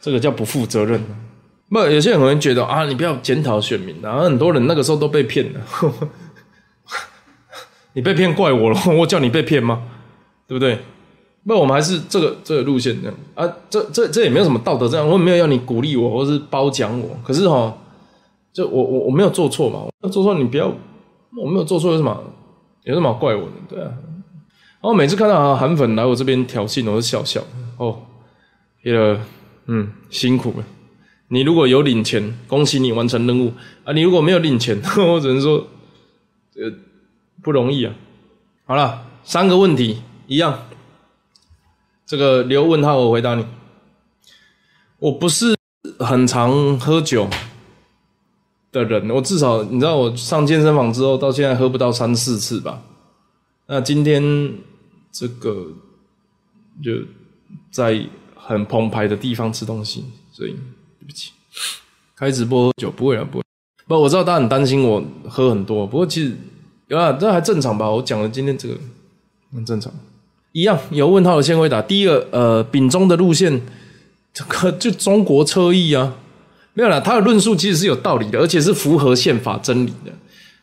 [0.00, 0.98] 这个叫不负责任。
[1.68, 5.60] 不，有些人可能觉得啊，你不要检讨选民，然后很多人那个时候都被骗了。
[7.92, 9.82] 你被骗怪我了，我叫你被骗吗？
[10.46, 10.78] 对不对？
[11.46, 17.10] 不，我们还是这个这个路线这样啊，这这这也没有什么道德这样，我也没有要你鼓励我或是褒奖我。
[17.22, 17.76] 可是哈，
[18.58, 20.66] 就我我我没有做错嘛，做错你不要，
[21.36, 22.24] 我没有做错有什么
[22.82, 23.52] 有什么怪我的？
[23.68, 23.92] 对啊。
[24.80, 27.40] 然后每次看到韩粉来我这边挑衅，我就笑笑
[27.76, 28.02] 哦，
[28.82, 29.20] 觉得
[29.66, 30.64] 嗯辛苦了。
[31.28, 33.52] 你如果有领钱，恭喜你完成任务
[33.84, 33.92] 啊！
[33.92, 35.58] 你如果没有领钱， 我只能说，
[36.56, 36.72] 呃，
[37.40, 37.94] 不容易啊。
[38.66, 40.64] 好了，三个问题一样，
[42.04, 43.46] 这个留问号我回答你。
[44.98, 45.54] 我不是
[46.00, 47.28] 很常喝酒
[48.84, 52.82] 的人，我至少你知道，我上健身房之后到现在喝不到三四次吧。
[53.66, 54.22] 那今天
[55.12, 55.66] 这个
[56.82, 56.92] 就
[57.70, 58.00] 在
[58.34, 61.06] 很澎湃的地方吃东西，所以对。
[61.06, 61.32] 不起，
[62.14, 63.44] 开直播喝酒不会啊，不会。
[63.86, 66.36] 不，我知道大家很担心我喝很多，不过其实
[66.88, 67.88] 有啊，这还正常吧。
[67.88, 68.74] 我讲了今天这个
[69.54, 69.90] 很正常，
[70.52, 71.80] 一样有问号的先回答。
[71.80, 73.58] 第一个，呃，丙中的路线，
[74.34, 76.14] 这个就中国车翼啊，
[76.78, 77.00] 没有了。
[77.00, 80.12] 他的论述其实是有道理的，而且是符合宪法真理的。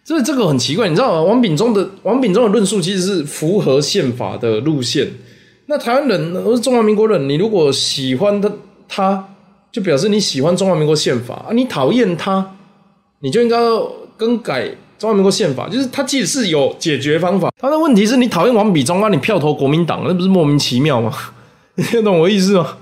[0.06, 1.22] 这这个很奇怪，你知道吗？
[1.22, 5.06] 王炳忠的王炳忠的论述其实是符合宪法的路线。
[5.66, 8.50] 那台湾人，我是中华民国人，你如果喜欢他，
[8.88, 9.26] 他。
[9.72, 12.56] 就表示你喜欢中华民国宪法，你讨厌他，
[13.20, 13.58] 你就应该
[14.16, 15.68] 更改中华民国宪法。
[15.68, 21.12] 就是他即使是有解决方法，他的问题是你讨厌王炳忠啊，你票投国民党，那不是莫名其妙吗？
[21.76, 22.78] 你懂我意思吗？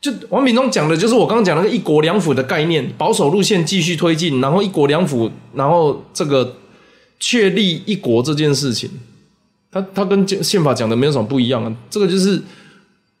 [0.00, 6.54] 就王炳忠讲的就是我刚刚讲那个一国两府的概念，保守路线继续推进，然后一国两府，然后这个
[7.18, 8.88] 确立一国这件事情，
[9.72, 12.40] 他他跟宪法讲的没有什么不一样啊，这个就是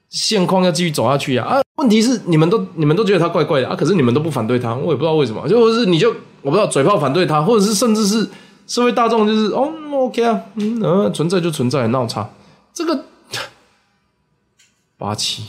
[0.08, 1.62] 现况要继续走下去啊啊。
[1.78, 6.10] 问题是你们都你们都觉得他怪怪的啊，可是你们都不反对他，我也不知道为什么，就或是你就
[6.42, 8.28] 我不知道嘴炮反对他，或者是甚至是
[8.68, 12.30] 社会大众就是哦 OK 啊，嗯呃存在就存在闹差，
[12.72, 13.04] 这个
[14.96, 15.42] 八七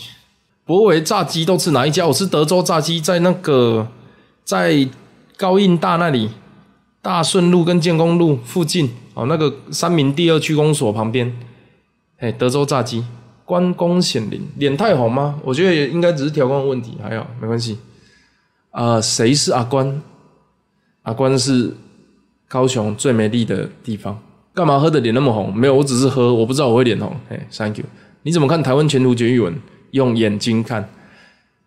[0.70, 2.06] 博维炸鸡都吃哪一家？
[2.06, 3.88] 我吃德州炸鸡，在那个
[4.44, 4.88] 在
[5.36, 6.30] 高印大那里，
[7.02, 11.36] 大顺路跟建工路附近哦，那个三明第二区公所旁边，
[12.20, 13.04] 哎，德州炸鸡。
[13.46, 15.40] 关公显灵，脸太红吗？
[15.44, 17.80] 我觉得也应该只是调光问题，还好没关系。
[18.70, 20.00] 啊，谁是阿关？
[21.02, 21.76] 阿关是
[22.48, 24.16] 高雄最美丽的地方。
[24.54, 25.52] 干嘛喝的脸那么红？
[25.52, 27.12] 没有，我只是喝，我不知道我会脸红。
[27.30, 27.86] 哎，Thank you。
[28.22, 29.60] 你怎么看台湾前途决议文？
[29.92, 30.90] 用眼睛看。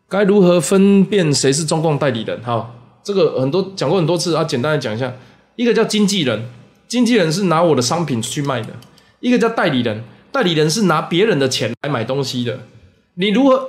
[0.09, 2.41] 该如何分辨谁是中共代理人？
[2.43, 2.71] 哈，
[3.03, 5.13] 这个很多讲过很多次啊，简单的讲一下。
[5.57, 6.43] 一个叫经纪人，
[6.89, 8.69] 经纪人是拿我的商品出去卖的；
[9.21, 10.03] 一个叫代理人。
[10.33, 12.59] 代理人是拿别人的钱来买东西的，
[13.17, 13.69] 你如何？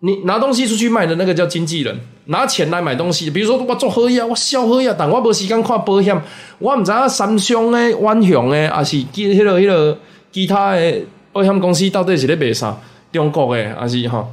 [0.00, 3.30] 你拿东西出去卖的那个叫经纪人，拿钱来买东西。
[3.30, 6.20] 比如说我做好呀，我销好呀，但我无时间看保险，
[6.58, 9.96] 我唔知啊三商的、万雄的，还是其迄个、迄个
[10.32, 11.00] 其他的
[11.32, 12.76] 保险公司到底是咧卖啥？
[13.12, 14.26] 中国诶还是哈？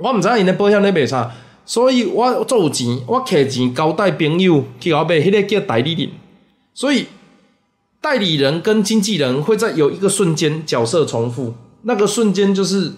[0.00, 1.30] 我唔知影因的保险咧卖啥，
[1.64, 6.08] 所以我做有钱，我摕钱交代朋友去后买，迄个叫代理人，
[6.74, 7.06] 所以。
[8.02, 12.94] 代理人跟经纪人会在有一个瞬间角色重复，那个瞬间就是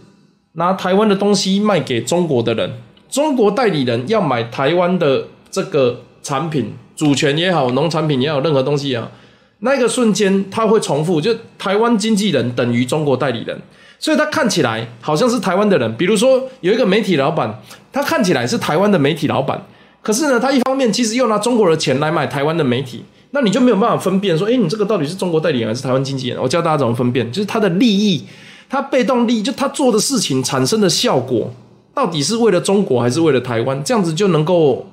[0.53, 2.75] 拿台湾的东西卖给中国的人，
[3.11, 9.11] 中国代理人要买台湾的这个产品，主权也好，农产品也好，任何东西也好，
[9.59, 13.61] 那个瞬间他会重复，就台湾经纪人等于中国代理人，
[14.03, 19.63] 所以他看起来好像是台湾的人，比如说有一个媒体老板，他看起来是台湾的媒体老板，
[20.03, 23.05] 可是呢，他一方面其实又拿中国的钱来买台湾的媒体。
[23.31, 26.43] 那你就没有办法分辨说，哎，你这个到底是中国代理人还是台湾经纪人？
[26.43, 28.25] 我教大家怎么分辨，就是他的利益，
[28.69, 31.49] 他被动利益，就他做的事情产生的效果，
[31.95, 33.81] 到底是为了中国还是为了台湾？
[33.85, 34.85] 这样子就能够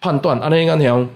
[0.00, 0.40] 判断。
[0.40, 1.06] 阿内刚条，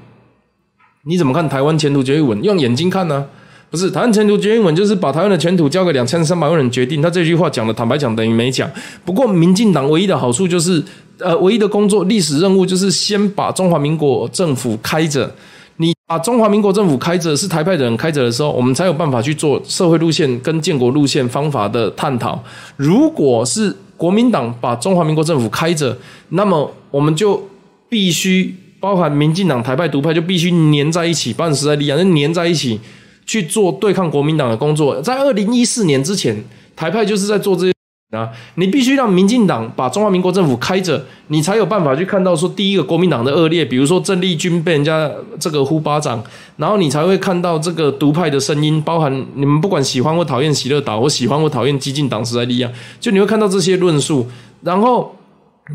[1.06, 2.44] 你怎么看台湾前途决议文？
[2.44, 3.26] 用眼睛看呢？
[3.72, 7.00] 不是，台湾前途决议文就是把台湾的前途交给两千三百万人决定。
[7.00, 8.70] 他这句话讲的，坦白讲等于没讲。
[9.02, 10.84] 不过，民进党唯一的好处就是，
[11.16, 15.34] 呃，唯一的工作历史任务就是先把中华民国政府开着。
[15.78, 22.38] 你把中华民国政府开着，是台派的人开着的时候，我们才有办法去做社会路线跟建国路线方法的探讨。
[22.76, 25.96] 如果是国民党把中华民国政府开着，
[26.28, 27.42] 那么我们就
[27.88, 32.78] 必须包含民进党台派独派就必须粘在一起，包含时代力量就粘在一起
[33.32, 35.00] 去做对抗国民党的工作。
[35.00, 36.36] 在二零一四年之前，
[36.76, 37.72] 台派就是在做这些。
[38.12, 38.28] 啊！
[38.56, 45.10] 你必须让民进党把中华民国政府开着，你才有办法去看到说第一个国民党的恶劣，比如说郑丽君被人家
[45.40, 46.22] 这个呼巴掌，
[46.58, 52.70] 然后你才会看到这个独派的声音，包含你们不管喜欢或讨厌喜乐岛，或喜欢或讨厌激进党时代力量，
[53.00, 54.26] 就你会看到这些论述。
[54.60, 55.16] 然后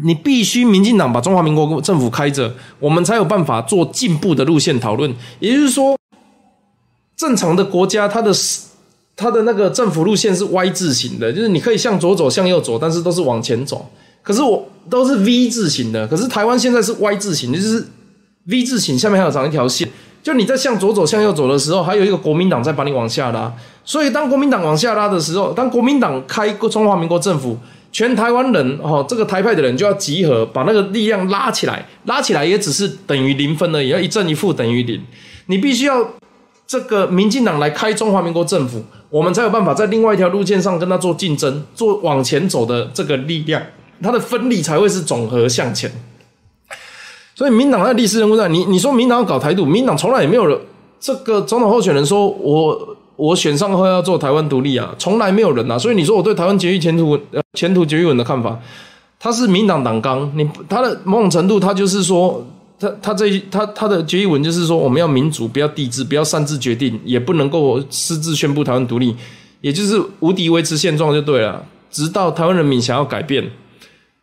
[0.04, 5.12] 你必须民进党把中华民国政府开着，我们才有办法做进步的路线讨论。
[5.40, 5.98] 也就是说，
[7.18, 8.32] 正常的国家它的。
[9.20, 13.90] 它的那个政府路线是 Y 字形的，就是你可以向左走，向右走，但是都是往前走。
[14.22, 17.84] 可是我都是 V 字形的，可是台湾现在是 Y 字形，就是
[18.46, 19.90] V 字形下面还有长一条线。
[20.22, 23.52] 就你在向左走、向右走的时候，还有一个国民党在把你往下拉。
[23.84, 27.58] 所以当国民党往下拉的时候，当国民党开中华民国政府，
[27.92, 35.02] 全台湾人哦，这个台派的人就要集合，把那个力量拉起来，拉起来也只是等于零分而已，要一正一负等于零。
[35.48, 36.08] 你必须要
[36.68, 38.84] 这个民进党来开中华民国政府。
[39.10, 43.64] 我们才有办法在另外一条路线上跟他做竞争，做往前走的这个力量，
[44.04, 45.90] 它的分力才会是总和向前。
[47.34, 50.60] 所以民党在历史人物上，你你说民党要搞台独，民党从来也没有人
[51.00, 55.80] 这个总统候选人说我我选上后要做台湾独立啊，从来没有人啊。
[55.80, 57.18] 所以你说我对台湾决议前途
[57.54, 58.60] 前途决议文的看法，
[59.18, 62.46] 他是民党党纲，你他的某种程度他就是说。
[62.80, 69.16] 他他这他他的决议文就是说，我们要民主，不要帝制，不要擅自决定，也不能够私自宣布台湾独立，
[69.62, 71.66] 也就是无敌维持现状就对了。
[71.90, 73.50] 直到台湾人民想要改变，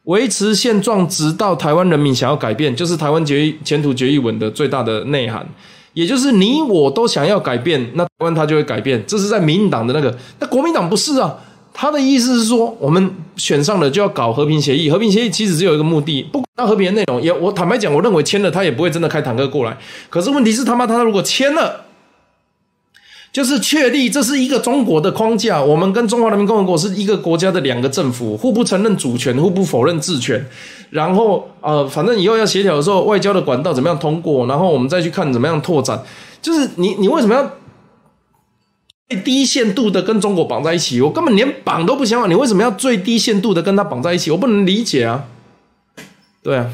[0.04, 5.46] 维持现状，直到台湾人民想要改变，就是台湾决议前途决议文的最大的内涵。
[5.94, 9.02] 也就是你我都想要改变，那台湾它就会改变。
[9.06, 11.34] 这是在民进党的那个，那国民党不是啊。
[11.76, 14.88] 他的意思是说，我们选上了就要搞和平协议。
[14.88, 19.76] 和平协议其实只有一个目的，不管和平的内容，也我坦白讲，我认为签了他也不会真的开坦克过来。
[20.08, 21.86] 可是问题是他妈他如果签了，
[23.32, 30.46] 就是确立这是一个中国的框架，我们跟中华人民共和国是一个国家的两个政府，互不承认主权，互不否认治权。
[30.90, 36.00] 然后呃，反正以后要协调的时候，外交的管道怎么样通过，然后我们再去看怎么样拓展。
[36.40, 37.50] 就是你你为什么要？
[39.08, 44.30] 最低限度的跟中国绑在一起，我根本连绑都不想绑，你为什么要最低限度的跟他绑在一起？
[44.30, 45.26] 我不能理解啊。
[46.42, 46.70] 对啊，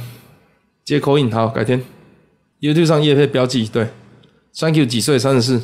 [0.84, 1.82] 接口音好，改天
[2.60, 3.88] YouTube 上叶配标记对
[4.56, 5.18] ，Thank you 几岁？
[5.18, 5.62] 三十四，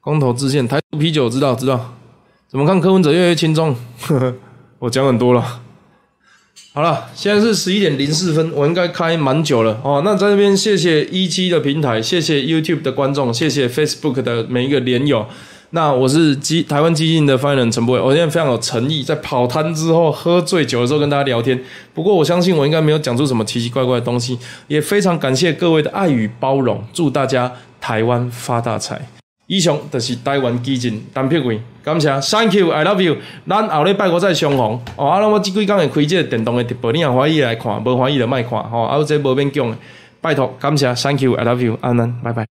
[0.00, 1.94] 光头自荐，台独啤酒知道知道，
[2.48, 3.74] 怎么看柯文哲越来越轻重？
[4.80, 5.60] 我讲很多了。
[6.74, 10.02] 好了，现在是十一点零四分，我应该开蛮久了哦。
[10.04, 15.26] 那在这边谢谢一期的平台，谢谢 YouTube 的观众，谢谢 Facebook 的每一个连友。
[15.74, 21.60] 那我是基台湾基金的发言人陈博伟，我现在非常有诚意，在跑摊之后喝醉酒的时候跟大家聊天。
[21.92, 27.50] 不过我相信我应该没有讲出什么奇奇怪怪的东西，也非常感谢各位的爱与包容，祝大家
[27.80, 29.00] 台湾发大财。
[29.48, 33.16] 以上就是台湾基金单票位，感谢，Thank you，I love you。
[33.48, 34.80] 咱后礼拜五再相逢。
[34.94, 38.70] 哦，啊，那我即几工会开这个电动的直播，你若欢喜来看，无欢喜就莫看。
[38.70, 39.76] 吼，啊，这无免讲，
[40.20, 42.46] 拜托，感谢，Thank you，I love you，安安，拜拜。